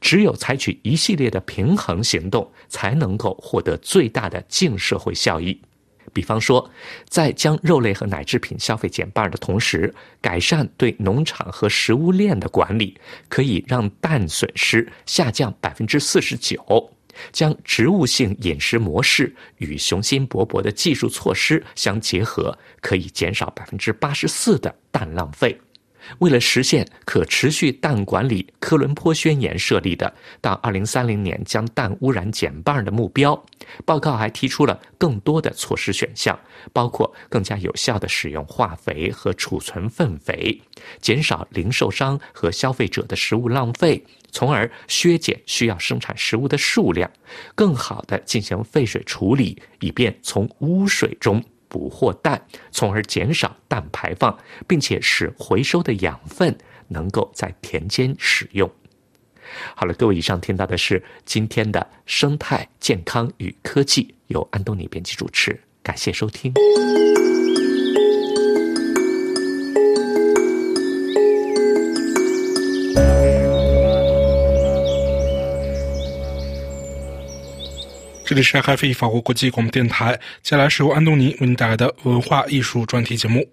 [0.00, 5.60] 只有采取一系列的平衡行动，才能够获得最大的净社会效益。
[6.12, 6.70] 比方说，
[7.08, 12.98] 在将肉类和奶制品消费减半的同时，改善对农场和食物链的管理，
[13.28, 16.58] 可以让氮损失下降百分之四十九；
[17.32, 25.60] 将植物性饮食模式与雄心勃勃的技术措施相结合，可以减少百分之八十四的氮浪费。
[26.18, 33.40] 为了实现可持续氮管理，科伦坡宣言设立的到二零三零年将氮污染减半的目标，
[33.84, 36.38] 报告还提出了更多的措施选项，
[36.72, 40.60] 包括更加有效的使用化肥和储存粪肥，
[41.00, 47.10] 减少零售商和消费者的食物浪费，从而削减需要生产食物的数量，
[47.54, 51.42] 更好的进行废水处理，以便从污水中。
[51.70, 52.38] 捕获氮，
[52.70, 54.36] 从而减少氮排放，
[54.68, 56.54] 并且使回收的养分
[56.88, 58.70] 能够在田间使用。
[59.74, 66.52] 好了，各位，以上听到的是今天的生态健康与科技，由安东尼编辑主持，感谢收听。
[78.30, 83.44] 这里是 FI 法国国际广播电台，接下来是由安东尼为您带来的文化艺术专题节目。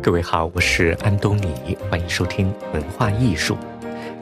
[0.00, 3.58] 各位好，我是安东尼，欢迎收听文化艺术。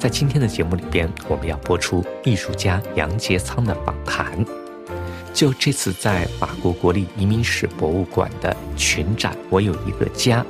[0.00, 4.42] 在今天的节目里边，我们要播出艺术家杨杰仓的访谈。
[5.34, 10.40] 就这次在法国国立移民史博物馆的群展《我有一个家》，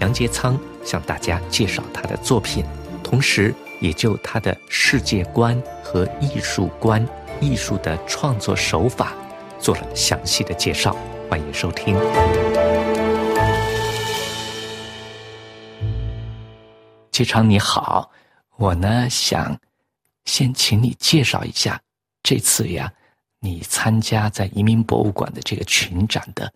[0.00, 2.64] 杨杰仓向大家介绍他的作品，
[3.00, 7.06] 同时也就他的世界观和艺术观、
[7.40, 9.14] 艺术的创作手法
[9.60, 10.96] 做了详细的介绍。
[11.30, 11.96] 欢迎收听。
[17.12, 18.10] 杰昌，你好。
[18.56, 19.58] 我呢想
[20.24, 21.80] 先请你介绍一下
[22.22, 22.90] 这次呀，
[23.38, 26.52] 你参加在移民博物馆的这个群展的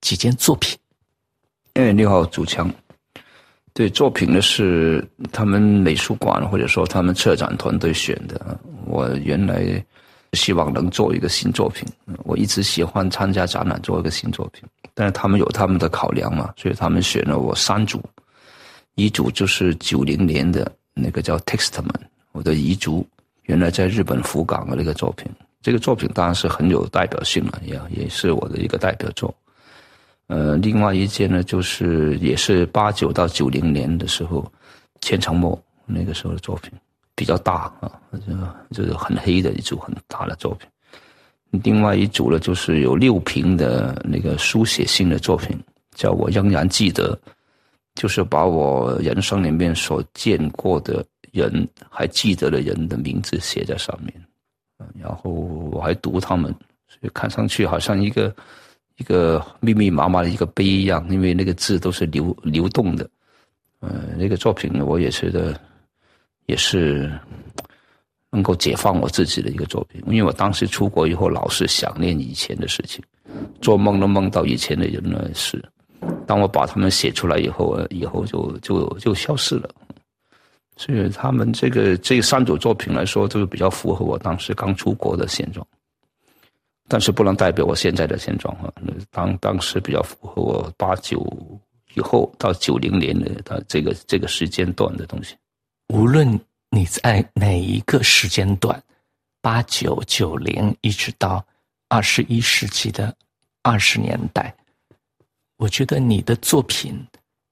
[0.00, 0.78] 几件作品。
[1.74, 2.72] 哎，你好，主强。
[3.72, 8.58] 对，作品呢是他们美术馆或者说他们策展团队选的。
[8.86, 9.84] 我原来
[10.32, 11.86] 希望能做一个新作品，
[12.24, 14.62] 我一直喜欢参加展览做一个新作品，
[14.94, 18.02] 但是他们有他们的考量嘛，所以他们选了我三组，
[18.94, 20.70] 一组就是九零年的。
[20.94, 21.88] 那个叫 Textman，
[22.32, 23.06] 我的彝族
[23.44, 25.26] 原来在日本福冈的那个作品，
[25.62, 29.34] 这个作品当然是很有代表性了，也也是我的一个代表作。
[30.26, 34.50] 呃，另外一件呢，就是也是八九到九零年的时候，
[35.00, 36.70] 千层墨那个时候的作品，
[37.14, 37.90] 比较大啊，
[38.70, 40.68] 就就是很黑的一组很大的作品。
[41.64, 45.58] 另外一组呢，就是有六瓶的那个书写性的作品，
[45.96, 47.18] 叫我仍然记得。
[47.94, 54.14] 就是把我人生里面所见过的人，还记得的人的名字写在上面，
[54.98, 56.54] 然后我还读他们，
[56.88, 58.34] 所以看上去好像一个
[58.96, 63.08] 一个密密麻麻的一个碑一样，因为那个字都是流流动的。
[63.80, 65.58] 呃，那个作品我也觉得
[66.46, 67.10] 也是
[68.30, 73.02] 能够解放我自己的一个作品，因为我当时出国以后老是想念以前的事情，
[73.60, 75.62] 做梦都梦到以前的人的事。
[76.30, 79.68] 当我把他们写出来以后，以后就就就消失了。
[80.76, 85.66] 所以他们这个这三组作品来说，就是比较符合我当时刚出国的现状，
[86.86, 88.72] 但是不能代表我现在的现状啊。
[89.10, 91.18] 当当时比较符合我八九
[91.94, 95.34] 以后到九零年的他这个这个时间段的东西。
[95.88, 96.38] 无论
[96.70, 98.80] 你在哪一个时间段，
[99.42, 101.44] 八九九零一直到
[101.88, 103.12] 二十一世纪的
[103.62, 104.54] 二十年代，
[105.60, 106.98] 我觉得你的作品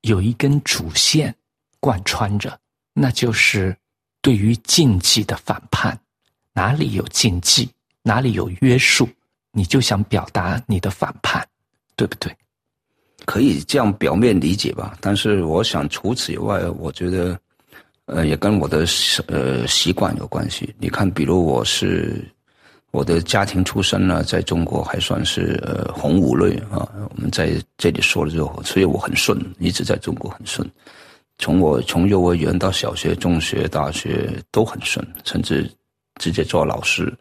[0.01, 1.35] 有一根主线
[1.79, 2.59] 贯穿着。
[2.95, 3.77] 那就是
[4.23, 5.97] 对于禁忌的反叛，
[6.55, 7.69] 哪里有禁忌，
[8.03, 9.07] 哪里有约束，
[9.53, 11.47] 你就想表达你的反叛，
[11.97, 12.35] 对不对？
[13.27, 14.97] 可以这样表面理解吧。
[15.03, 17.39] 但是我想除此以外，我觉得，
[18.07, 18.87] 呃，也跟我的
[19.27, 20.75] 呃习惯有关系。
[20.79, 22.27] 你看，比如我是
[22.91, 26.89] 我的家庭出身呢，在中国还算是呃红五类啊。
[26.95, 30.69] 我们在这里说了之后，所以我很顺，一直在中国很顺。
[31.39, 35.71] 从我从幼儿园到小学、中学、大学都很顺，甚至
[36.21, 37.13] 直接做老师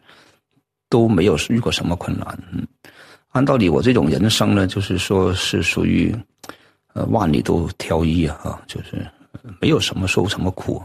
[0.88, 2.26] 都没有遇过什么困难。
[2.50, 2.66] 嗯，
[3.28, 6.16] 按道理我这种人生呢，就是说是属于
[6.94, 9.06] 呃万里都挑一啊，就是
[9.60, 10.82] 没有什么受什么苦。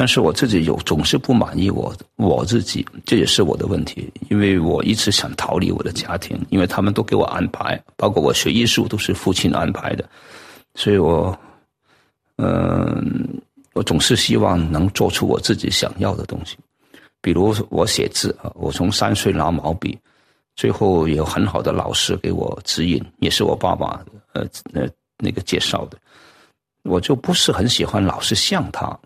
[0.00, 10.08] 但是我自己有总是不满意我我自己，这也是我的问题，因为我一直想逃离我的家庭，因为他们都给我安排，包括我学艺术都是父亲安排的，
[10.74, 11.38] 所以我。
[12.42, 13.28] 嗯，
[13.74, 16.56] 我总是希望能做出我自己想要的东西，
[17.20, 19.98] 比如我写字啊，我从三岁拿毛笔，
[20.56, 24.88] 最后有很好的老师给我指引，也是我爸爸呃呃
[25.18, 25.98] 那个介绍的，
[26.84, 28.98] 我就不是很喜欢老是像他，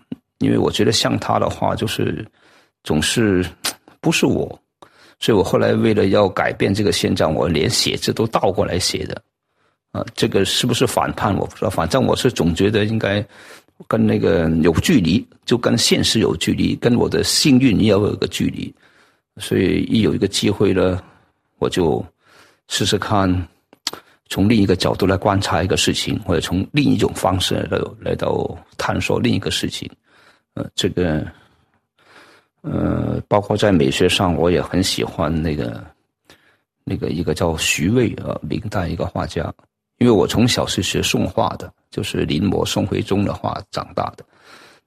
[0.45, 2.25] 因为我觉得像他的话就是
[2.83, 3.45] 总是
[4.01, 4.47] 不是我，
[5.19, 9.21] 所以我后来为了要改变这个现状，我连写字都倒过来写的。
[9.93, 11.35] 啊，这个是不是反叛？
[11.37, 11.71] 我不知道。
[11.71, 13.25] 反正我是总觉得应该
[13.87, 18.75] 跟那个有距离，就跟现实有距离，跟我的幸运也要有个距离。
[19.39, 21.01] 所以一有一个机会呢，
[21.59, 22.05] 我就
[22.67, 23.49] 试试看，
[24.29, 29.89] 从另一个角度来观察一个事情，或者从另一种方式来来到探索另一个事情。
[30.55, 31.27] 呃，这个
[32.63, 35.85] 呃，包括在美学上，我也很喜欢那个
[36.85, 39.53] 那个一个叫徐渭啊，明代一个画家。
[39.99, 44.25] 因为我从小是学宋画的，就是临摹宋徽宗的画长大的。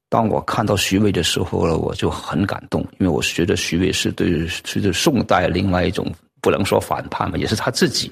[0.10, 6.06] 当我看到徐渭的时候呢，我就很感动，因为我是觉得徐渭是对是对宋代另外一种
[6.42, 8.12] 不能说反叛嘛，也是他自己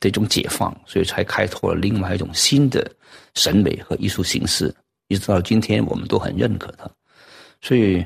[0.00, 2.90] 的一种解放，所以才开拓了另外一种新的
[3.34, 4.74] 审美和艺术形式，
[5.08, 6.88] 一直到今天我们都很认可他。
[7.60, 8.04] 所以，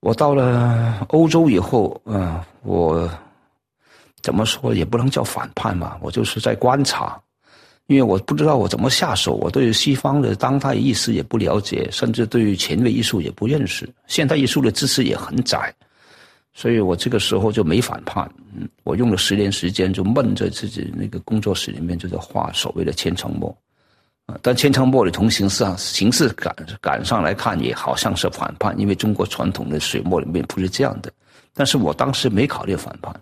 [0.00, 3.10] 我到了欧洲以后，啊，我。
[4.20, 7.18] 怎么说也不能叫反叛吧，我就是在观察，
[7.86, 15.72] 因为我不知道我怎么下手，我对西方的当代艺术也不了解，甚至对于前卫艺术也不认识，现代艺术的知识也很窄，
[16.52, 23.56] 所以我这个时候就没反叛，嗯，我用了十年时间就闷在自己那个工作室里面，就在画所谓的千层墨，
[24.42, 31.10] 但千层墨的从形式上形式感感上来看也好像是反叛，因为中国传统的水墨里面不是这样的，
[31.54, 33.14] 但是我当时没考虑反叛。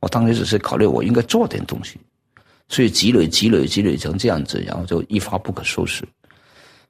[0.00, 1.98] 我当时只是考虑我应该做点东西，
[2.68, 6.02] 所以积累、积累、积累成这样子，然后就一发不可收拾。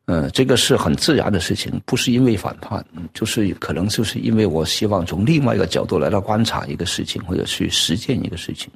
[0.06, 8.70] 嗯，这个是很自然的事情，不是因为反叛，就是可能就是因为我希望从另外一个角度来到观察一个事情，或者去实践一个事情。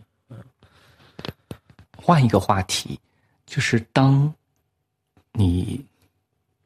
[1.96, 2.98] 换一个话题，
[3.46, 4.32] 就是当
[5.34, 5.84] 你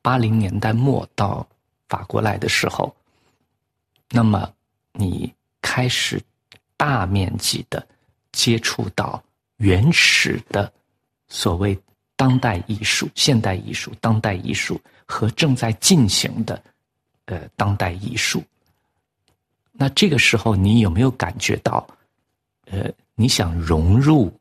[0.00, 1.44] 八零年代末到
[1.88, 2.94] 法国来的时候，
[4.10, 4.48] 那么
[4.92, 6.22] 你开始。
[6.80, 7.84] 大面积的
[8.30, 9.20] 接触到
[9.56, 10.72] 原始的
[11.26, 11.76] 所谓
[12.14, 16.62] 当代艺术、现代艺术、当代艺术和正在进行的
[17.24, 18.44] 呃当代艺术。
[19.72, 21.84] 那这个时候，你有没有感觉到，
[22.66, 24.32] 呃，你想融入，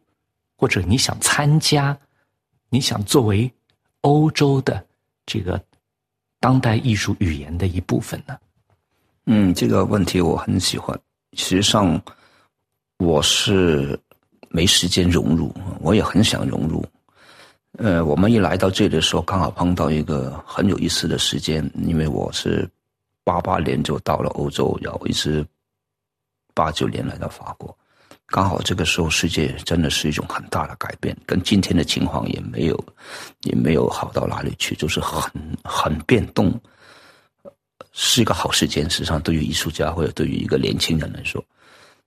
[0.55, 1.97] 或者你想参加，
[2.69, 3.51] 你想作为
[4.07, 4.81] 欧洲的
[5.25, 5.61] 这个
[6.39, 8.37] 当代艺术语言的一部分呢？
[9.25, 10.97] 嗯，这个问题我很喜欢。
[11.33, 12.01] 实际上。
[12.99, 13.95] 我是
[14.49, 16.83] 没时间融入，我也很想融入。
[17.73, 22.67] 呃，我们一来到这里的时候，刚好碰到一个很有意思的时间，因为我是
[23.23, 25.45] 八八年就到了欧洲，然后一直
[26.55, 27.77] 八九年来到法国，
[28.27, 32.85] 刚好这个时候世界真的是一种很大的改变，跟今天的情况也没有
[33.43, 35.31] 也没有好到哪里去，就是很
[35.63, 36.53] 很变动，
[37.93, 38.89] 是一个好时间。
[38.89, 41.43] 实际上，对于艺术家或者对于一个年轻人来说。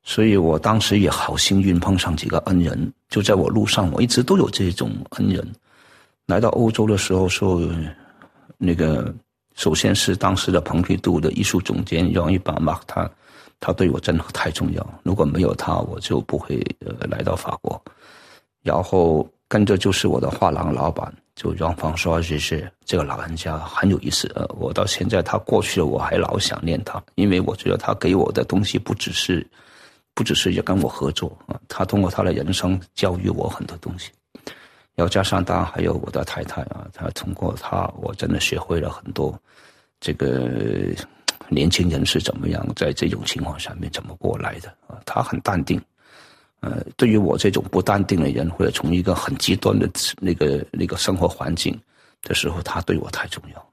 [0.03, 5.47] 所以我当时也好幸运碰上几个恩人，就在我路上，我一直都有这种恩人。
[6.27, 7.67] 来到欧洲的时候，说
[8.57, 9.15] 那个
[9.57, 13.11] 首先是当时的蓬皮杜的艺术总监让一把马，他
[13.61, 17.81] 他对我真的太重要，如果没有他，我就不会呃来到法国。
[18.63, 24.31] 然后跟着就是我的画廊老板，就让方说这是这个老人家很有意思。
[24.35, 29.47] 呃，我到现在他过去了，我还老想念他，因为我觉得他给我的东西不只是。
[30.13, 34.11] 不只是要跟我合作啊，他通过他的人生教育我很多东西，
[34.95, 39.41] 然后加上当然还有我的太太啊，他通过他我真的学会了很多，
[39.99, 40.51] 这个
[41.51, 45.79] 年轻人是怎么样在这种情况下面怎么过来的啊，他很淡定，
[46.61, 51.79] 呃，对于我这种不淡定的人或者从一个很极端的那个那个生活环境
[52.23, 53.71] 的时候，他对我太重要，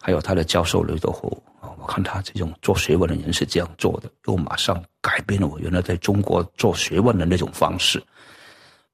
[0.00, 1.28] 还有他的教授刘德华。
[1.60, 8.02] 啊，我看他这种做学问的人是这样做的，又马上改变了我原来在中国做学问的那种方式。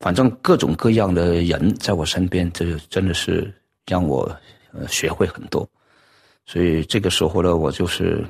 [0.00, 3.54] 反正各种各样的人在我身边，这真的是
[3.86, 4.28] 让我
[4.72, 5.64] 呃学会很多。
[6.46, 8.24] 所以这个时候呢，我就是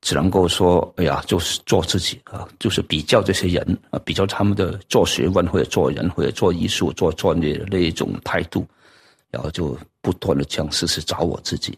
[0.00, 8.64] 只能够说，哎呀，就是做自己啊，就是比较这些人啊，比较他们的做学问或者做人或者做艺术做专业的那一种态度，
[9.30, 11.76] 然后就不断的这样试试找我自己。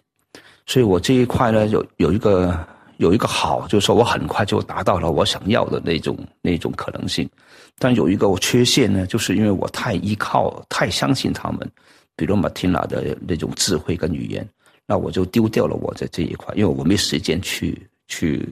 [0.66, 2.58] 所以我这一块呢，有有一个
[2.98, 7.26] 有一个好，就是说我很快就达到了我想要的那种那种可能性，
[7.78, 11.70] 但有一个缺陷呢，就是因为我太依靠、太相信他们，
[12.16, 14.46] 比如马汀娜的那种智慧跟语言，
[14.86, 18.48] 那我就丢掉了我在这一块，因为我没时间去去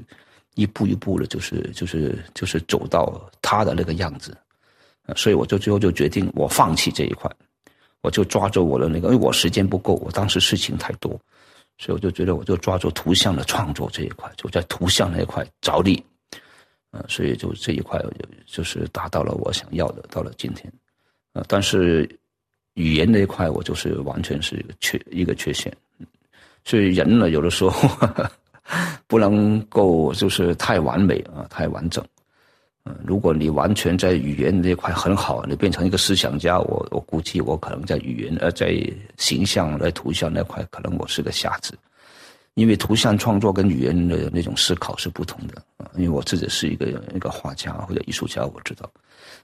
[0.54, 4.36] 一步一步的，就是就是就是走到他的那个样子，
[5.16, 7.30] 所以我就最后就决定我放弃这一块，
[8.02, 11.18] 我就抓住我的那个，因为我时间不够，我当时事情太多。
[11.76, 16.00] 所以我就觉得，我就抓住图像的创作这一块，就在图像那一块着力，
[16.92, 18.00] 呃，所以就这一块
[18.46, 20.72] 就是达到了我想要的，到了今天，
[21.32, 22.08] 呃，但是
[22.74, 25.76] 语言那一块我就是完全是一个缺一个缺陷，
[26.64, 27.88] 所以人呢，有的时候
[29.06, 32.04] 不能够就是太完美啊，太完整。
[32.86, 38.78] 嗯，如果你完全在语言那块很好，你变成一个思想家，我我估计我可能在语言呃在
[39.16, 41.78] 形象在图像那块，可能我是个瞎子，
[42.54, 45.90] 因为图像创作跟语言的那种思考是不同的啊。
[45.96, 48.90] 因为我自己是一个一个画家或者艺术家，我知道，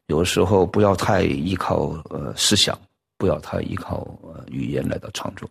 [0.08, 2.78] 有的时候不要太依靠呃思想，
[3.16, 5.48] 不要太依靠呃语言来到创作，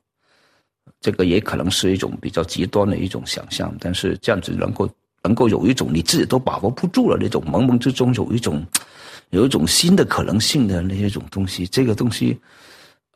[1.01, 4.89] 这个也可能是一种比较极端的一种想象，但是这样子能够。
[5.21, 8.65] 能够有一种你自己都把握不住了那种朦胧之中有一种，
[9.31, 12.39] 有一种新的可能性的那一种东西，这个东西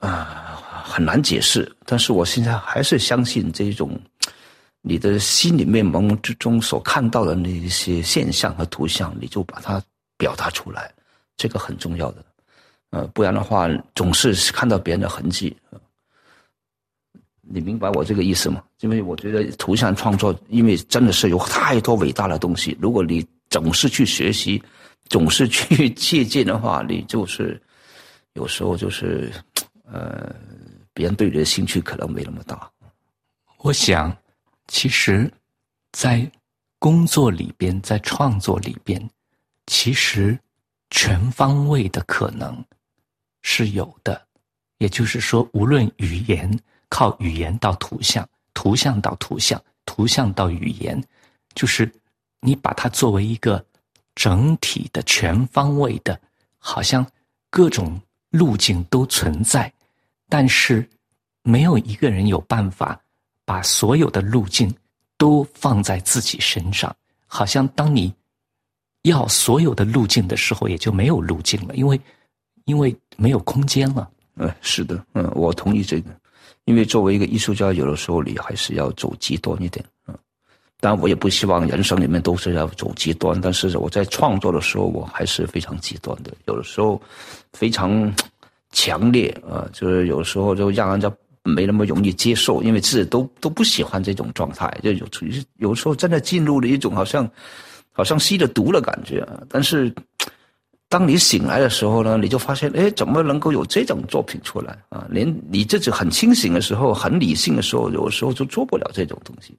[0.02, 1.74] 啊很难解释。
[1.86, 3.98] 但是我现在还是相信这种
[4.82, 9.82] 你的心里面朦胧之中所看到的那一些现象和图像，你就把它
[10.18, 10.92] 表达出来，
[11.38, 12.26] 这个很重要的。
[12.90, 15.56] 呃，不然的话总是看到别人的痕迹。
[17.46, 18.64] 你明白我这个意思吗？
[18.80, 22.76] 因为我觉得图像创作，因为真的是有太多伟大的东西。
[22.80, 24.64] 如果你总是去学习，
[25.10, 27.62] 总是去 借鉴的话，你就是
[28.34, 29.30] 有时候就是，
[29.84, 30.34] 呃，
[30.94, 32.72] 别人对你的兴趣可能没那么大。
[33.58, 34.16] 我想，
[34.68, 35.30] 其实，
[35.92, 36.26] 在
[36.80, 39.06] 工作里边，在创作里边，
[39.68, 40.40] 其实
[40.92, 42.64] 全方位的可能
[43.42, 44.26] 是有的。
[44.78, 46.50] 也就是说，无论语言。
[46.94, 48.24] 靠语言到图像，
[48.54, 51.04] 图像到图像，图像到语言，
[51.56, 51.92] 就是
[52.40, 53.66] 你把它作为一个
[54.14, 56.22] 整体的、全方位的，
[56.60, 57.04] 好像
[57.50, 59.74] 各种路径都存在，
[60.30, 60.88] 但是
[61.42, 63.02] 没有一个人有办法
[63.44, 64.72] 把所有的路径
[65.18, 66.96] 都放在自己身上。
[67.26, 68.14] 好像当你
[69.02, 72.00] 要所有的路径的时候，也就没有路径了，因为
[72.66, 74.08] 因为没有空间了。
[74.36, 76.12] 嗯，是的，嗯，我同意这个。
[76.66, 80.16] 因为作为一个艺术家，有的时候你还是要走极端一点，嗯，
[80.80, 87.02] 当然我也不希望人生里面都是要走极端，但是我在创作的时候，我还是非常极端的，有的时候
[87.52, 88.14] 非常
[88.72, 91.12] 强烈啊，就是有时候就让人家
[91.44, 95.06] 没那么容易接受，因为自己都都不喜欢这种状态，就有
[95.58, 97.30] 有时候真的进入了一种好像
[97.92, 99.94] 好像吸了毒的感觉，但是。
[100.94, 105.08] 当你醒来的时候呢，你就发现，哎，怎么能够有这种作品出来啊？
[105.10, 109.58] 连你自己很清醒的时候、很理性的时候，有时候就做不了这种东西。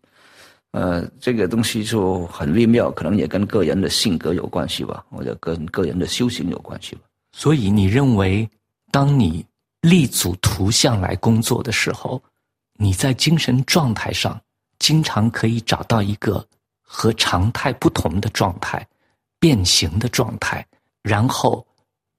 [0.71, 7.03] 呃，这个东西就很微妙，可能也跟个人的性格有关系吧，或者跟个人的修行有关系吧。
[7.37, 8.49] 所以，你认为，
[8.93, 9.45] 当你
[9.81, 12.23] 立足图像来工作的时候，
[12.79, 14.41] 你在精神状态上
[14.79, 16.47] 经常可以找到一个
[16.81, 18.87] 和常态不同的状态。
[19.41, 20.67] 变形的状态，
[21.05, 21.65] 然后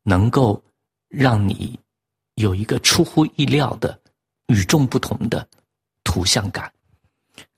[0.04, 0.64] 能够
[1.10, 1.78] 让你
[2.36, 4.00] 有一个出乎意料的、
[4.48, 5.46] 与众不同的
[6.04, 6.72] 图像感。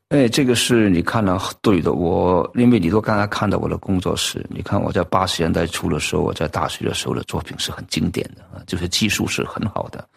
[0.09, 1.91] 哎，这个是你看了对的。
[1.91, 10.07] 我因为你都刚才看到我的工作室，你看我在八十年代初的时候，我在大学的时候的作品是很经典的啊，就是技术是很好的。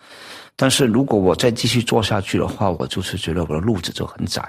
[0.54, 4.40] 但是如果我再继续做下去的话，我就是觉得我的路子就很窄，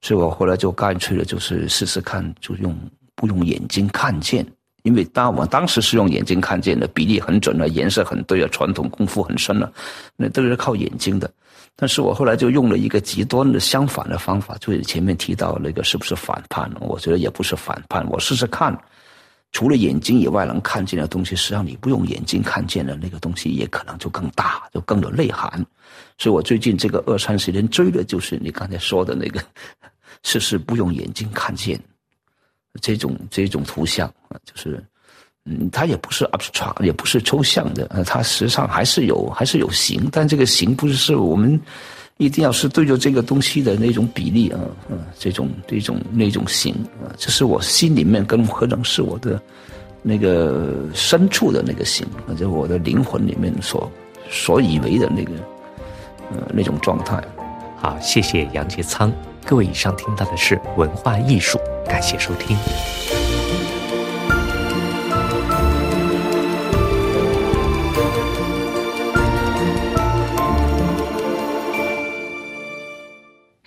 [0.00, 2.76] 所以我后来就干脆的，就是试试看，就用
[3.14, 4.44] 不用眼睛看见，
[4.82, 9.72] 因为当我当时是用眼睛看见的，比例很准了，颜色很对啊，传统功夫很深了，
[10.16, 11.30] 那都是靠眼睛的。
[11.74, 16.70] 但是我后来就用了一个极端的相反的方法，就是前面提到那个是不是反叛？
[16.80, 18.06] 我觉得也不是反叛。
[18.10, 18.76] 我试试看，
[19.52, 25.64] 除了眼睛以外能看见的东西，实际上你不用眼睛看见的那个东西，也可能就更大，就更有内涵。
[26.18, 29.40] 所以我最近这个二三十年追的就是你刚才说的那个，
[30.24, 31.80] 试试不用眼睛看见
[32.80, 34.82] 这种这种图像啊，就是。
[35.44, 41.60] 嗯，它也不是 abstract，也不是抽象的，呃，它实际上还是有，还是有形，但这个形不是我们
[42.18, 49.42] 一定要是对着这个东西的那种比例啊，嗯，这种这种那种形啊，这是我心里面跟可能是我的
[50.00, 53.90] 那个深处的那个形，或者我的灵魂里面所
[54.30, 55.32] 所以为的那个
[56.30, 57.20] 呃那种状态。
[57.80, 59.12] 好，谢谢杨杰仓，
[59.44, 62.56] 各位以上听到的是文化艺术，感谢收听。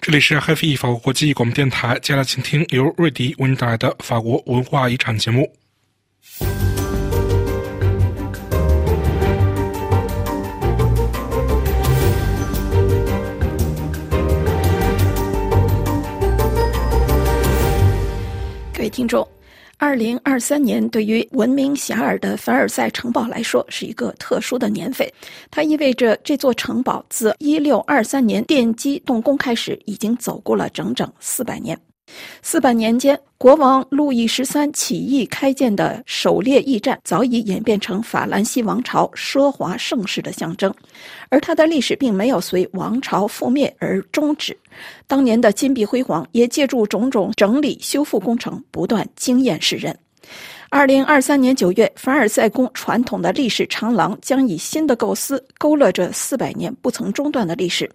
[0.01, 5.51] 这里是 HiFi 法国国际广播电台，接下来请听由瑞迪为您带来的法国文化遗产节目。
[18.95, 19.27] 听众。
[19.77, 25.05] 二零二三年对于闻名遐迩的凡尔赛城堡来说是一个特殊的年份，
[25.51, 31.77] 它意味着这座城堡自一六二三年奠基动工开始，已经走过了整整四百年。
[32.41, 40.73] 四百年间，国王路易十三起义开建的狩猎驿站早已演变成法兰西王朝奢华盛世的象征，
[41.29, 44.55] 而它的历史并没有随王朝覆灭而终止。
[45.07, 49.97] 当年的金碧辉煌也借助种种整理修复工程不断惊艳世人。
[50.69, 57.89] 二零二三年九月，凡尔赛宫传统的历史长廊将以新的构思勾勒着四百年不曾中断的历史。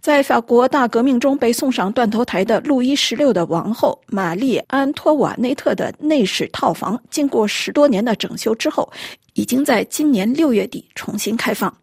[0.00, 8.90] 在法国大革命中被送上断头台的路易十六的王后玛丽安托瓦内特的内室套房，经过十多年的整修之后，
[9.34, 11.74] 已经在今年六月底重新开放。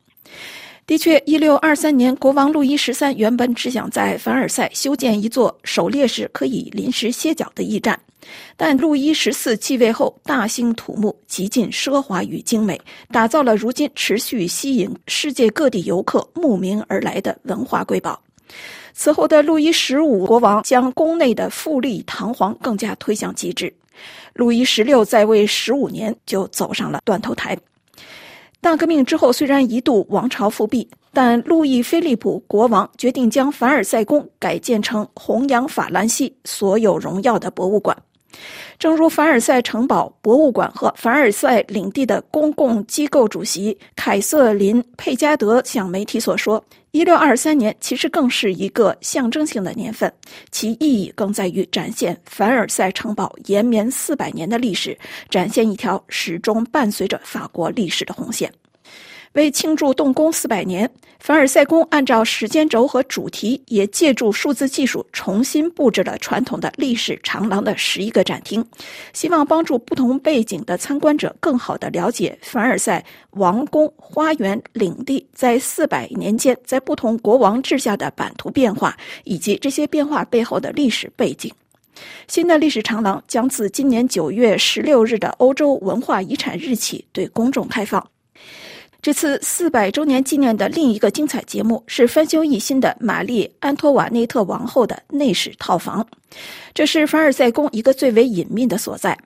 [0.85, 7.99] 的确，一六二三年，国王路易十三原本只想在凡尔赛修建一座狩猎时可以临时歇脚的驿站。
[8.55, 12.79] 但路易十四继位后，大兴土木，极尽奢华与精美，
[13.11, 18.19] 打造了如今持续吸引世界各地游客慕名而来的文化瑰宝。
[18.93, 23.73] 此后的路易十五国王将宫内的富丽堂皇更加推向极致。
[24.33, 27.57] 路易十六在位十五年就走上了断头台。
[28.59, 37.95] 大革命之后，虽然一度王朝复辟，但路易菲利普国王决定将凡尔赛宫改建成弘扬法兰西所有荣耀的博物馆。
[38.79, 50.11] 正如凡尔赛城堡博物馆和凡尔赛领地的公共机构主席凯瑟琳·佩加德向媒体所说，1623年其实更是一个象征性的年份，
[50.51, 54.97] 其意义更在于展现凡尔赛城堡延绵四百年的历史，
[55.29, 58.51] 展现一条始终伴随着法国历史的红线。
[59.33, 68.65] 为庆祝动工四百年，凡尔赛宫按照时间轴和主题，也借助数字技术重新布置了传统的历史长廊的十一个展厅，
[69.13, 78.95] 希望帮助不同背景的参观者更好地了解凡尔赛王宫花园领地在四百年间在不同国王治下的版图变化，
[79.25, 81.51] 以及这些变化背后的历史背景。
[82.27, 88.07] 新的历史长廊将自今年九月十六日的欧洲文化遗产日起对公众开放。
[89.07, 96.05] 这次四百周年纪念的另一个精彩节目是翻修一新的玛丽安托瓦内特王后的内室套房。
[96.73, 99.17] 这是凡尔赛宫一个最为隐秘的所在。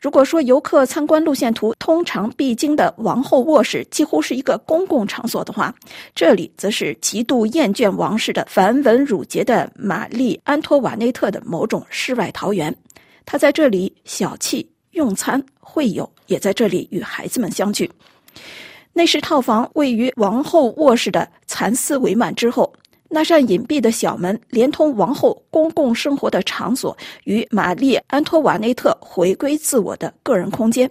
[0.00, 5.74] 如果说游客参观路线图通常必经的王后卧室几乎是一个公共场所的话，
[6.14, 12.72] 这里则是极度厌倦王室的繁文缛节的玛丽安托瓦内特的某种世外桃源。
[13.26, 17.90] 她在这里小憩、用餐、会友，也在这里与孩子们相聚。
[18.96, 22.72] 内室套房位于王后卧室的蚕丝帷幔之后，
[23.08, 30.88] 那扇隐蔽的小门连通王后公共生活的场所与玛丽·安托瓦内特回归自我的个人空间。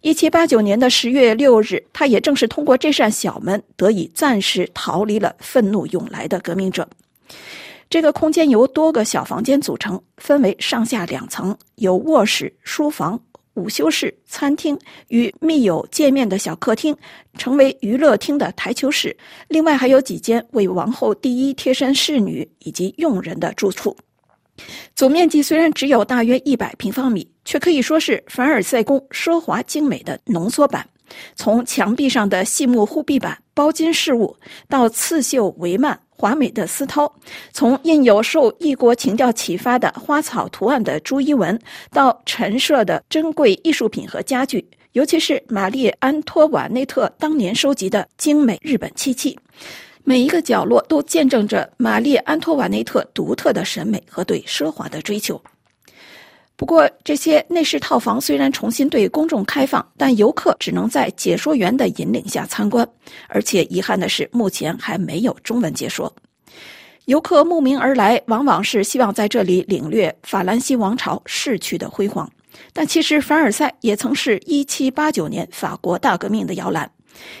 [0.00, 6.88] 一七八九年的十月六日，他也正是通过这扇小门得以暂时逃离了愤怒涌来的革命者。
[7.90, 13.20] 这个空间由多个小房间组成，分为上下两层，有卧室、书房。
[13.56, 14.78] 午休室、餐厅
[15.08, 16.96] 与密友见面的小客厅，
[17.36, 19.16] 成为娱乐厅的台球室。
[19.48, 23.96] 另外还有几间为王后第一贴身侍女以及佣人的住处。
[24.94, 30.86] 总面积虽然只有大约一百平方米，却可以说是凡尔赛宫奢华精美的浓缩版。
[31.34, 34.36] 从墙壁上的细木护壁板、包金饰物，
[34.68, 35.96] 到刺绣帷幔。
[36.18, 37.10] 华美的丝绦，
[37.52, 41.58] 从印有受异国情调启发的花草图案的朱衣纹，
[41.90, 49.38] 到陈设的珍贵艺术品和家具，尤其是玛丽安托瓦内特当年收集的精美日本漆器，
[50.04, 55.40] 每一个角落都见证着玛丽安托瓦内特独特的审美和对奢华的追求。
[56.56, 62.88] 不过，这些内饰套房虽然重新对公众开放，但游客只能在解说员的引领下参观。
[63.28, 66.10] 而且遗憾的是，目前还没有中文解说。
[67.04, 72.28] 游客慕名而来，往往是希望在这里领略法兰西王朝逝去的辉煌。
[72.72, 76.90] 但其实，凡尔赛也曾是一七八九年法国大革命的摇篮。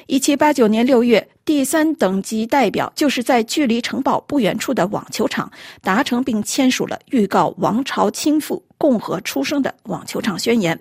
[0.06, 5.50] 一七八九年六月，第三等级代表就是在距离城堡不远处的网球场
[5.82, 10.78] 达成并签署了预告王朝倾覆、共和出生的网球场宣言。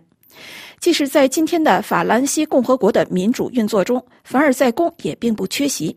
[0.79, 5.95] 即使在今天的法兰西共和国的民主运作中，凡尔赛宫也并不缺席。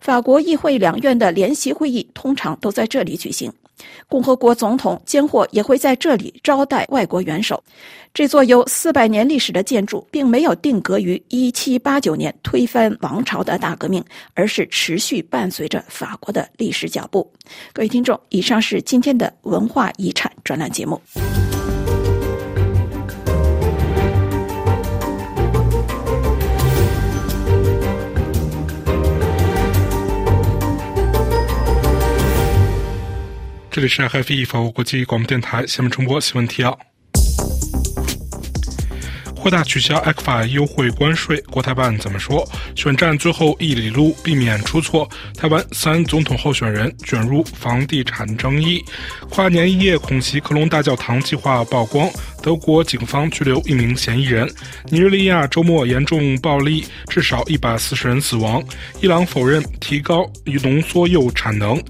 [0.00, 3.52] 法国议会两院的联席会议通常都在这里举行。
[4.08, 7.62] 共和国总统间或也会在这里招待外国元首。
[8.12, 14.04] 这座有四百年历史的建筑，并没有定格于一七八九年推翻王朝的大革命，
[14.34, 17.30] 而是持续伴随着法国的历史脚步。
[17.72, 21.00] 各位听众，以上是今天的文化遗产专栏节目。
[33.80, 36.78] 这里是 FFE 法国国际广播电台下面重播新闻提要。
[39.34, 42.46] 扩大取消 ECFA 优惠关税，国台办怎么说？
[42.76, 45.08] 选战最后一里路，避免出错。
[45.34, 48.84] 台湾三总统候选人卷入房地产争议。
[49.30, 52.06] 跨年夜恐袭克隆大教堂计划曝光，
[52.42, 54.50] 德国警方拘留一名嫌疑人。
[54.88, 58.62] 尼日利亚周末严重暴力，至少一百四十人死亡。
[59.00, 60.30] 伊朗否认提高
[60.62, 61.80] 浓缩铀产能。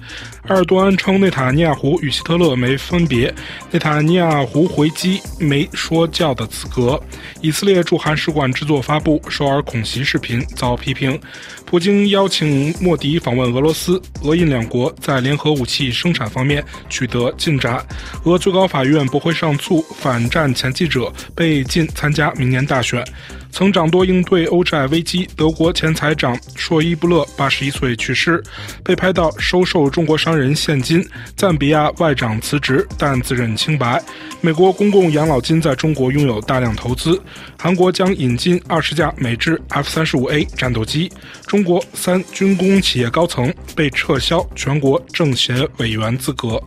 [0.49, 3.33] 埃尔多安称内塔尼亚胡与希特勒没分别，
[3.71, 7.01] 内塔尼亚胡回击没说教的资格。
[7.41, 11.19] 以色列驻韩使馆制作发布首尔恐袭视频遭批评。
[11.67, 17.85] 普京邀请莫迪访问俄罗斯，俄印两国在联合武器生产方面取得进展。
[18.25, 23.05] 俄最高法院驳回上诉，反战前记者被禁参加明年大选。
[23.53, 28.41] 曾掌舵应对欧债危机，德国前财长朔伊布勒八十一岁去世。
[28.85, 31.05] 被拍到收受中国商人现金。
[31.35, 34.01] 赞比亚外长辞职，但自认清白。
[34.41, 37.21] 美国公共养老金在中国拥有大量投资。
[37.59, 41.11] 韩国将引进二十架美制 F 三十五 A 战斗机。
[41.45, 46.63] 中国三军工企业高层被撤销全国政协委员资格。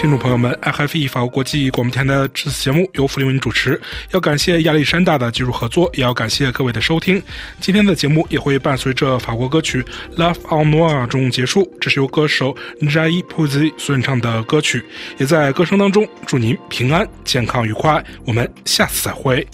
[0.00, 3.78] 听众朋友们，FFE 法国国际广播电台的这次节目由福利文主持。
[4.12, 7.22] 要感谢亚历山大的技术合作，也要感谢各位的收听。
[7.60, 9.82] 今天的节目也会伴随着法国歌曲
[10.16, 14.82] 《Love on Noir》中结束，这是由歌手 Njai p u z i 所演唱的歌曲。
[15.18, 18.02] 也在歌声当中祝您平安、健康、愉快。
[18.24, 19.46] 我们下次再会。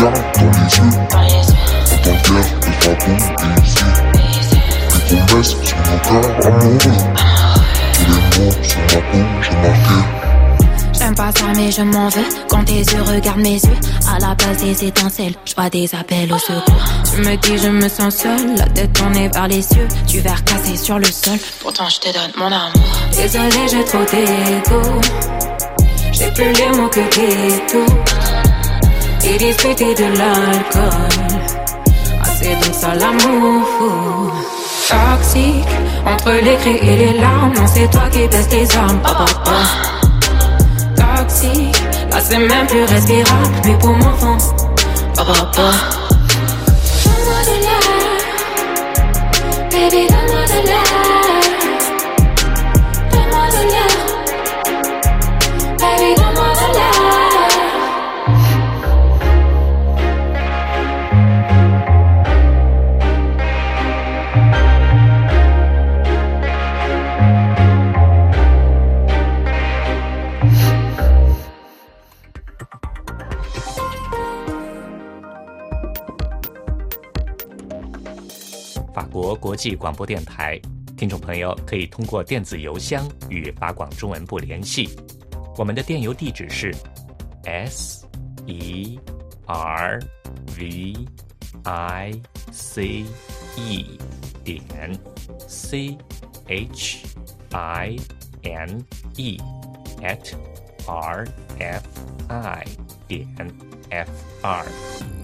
[0.00, 0.08] J'aime
[11.14, 13.76] pas ça mais je m'en veux Quand tes yeux regardent mes yeux
[14.08, 16.82] À la place des étincelles Je vois des appels au secours.
[17.04, 20.42] Tu me dis je me sens seule La tête tournée vers les cieux Du verre
[20.44, 21.38] cassé sur le sol.
[21.60, 22.72] Pourtant je te donne mon amour.
[23.14, 25.00] Désolé j'ai trop d'égo
[26.10, 28.39] J'ai plus les mots que des tout
[29.24, 31.08] Et discuter de l'alcool
[32.22, 33.62] Ah c'est donc ça l'amour.
[34.88, 35.66] Toxique
[36.06, 37.52] Entre les cris et les larmes.
[37.54, 39.00] Non c'est toi qui baisse tes armes.
[39.06, 39.24] Oh.
[40.96, 43.54] Toxique Là c'est même plus respirable.
[43.64, 44.38] Mais pour mon fond
[49.70, 50.08] Baby
[79.60, 80.58] 际广播电台。
[80.96, 84.88] 听众朋友可以通过电子邮箱与法广中文部联系，
[85.58, 86.74] 我们的电邮地址是
[87.44, 88.06] s
[88.46, 88.98] e
[89.46, 90.00] r
[90.58, 90.96] v
[91.64, 92.12] i
[92.50, 93.04] c
[93.58, 93.98] e
[94.42, 94.98] 点
[95.46, 95.94] c
[96.46, 96.98] h
[97.50, 97.96] i
[98.42, 98.82] n
[99.16, 99.38] e
[100.00, 100.32] at
[100.86, 101.84] r f
[102.28, 102.64] i
[103.06, 103.28] 点
[103.90, 105.19] f r。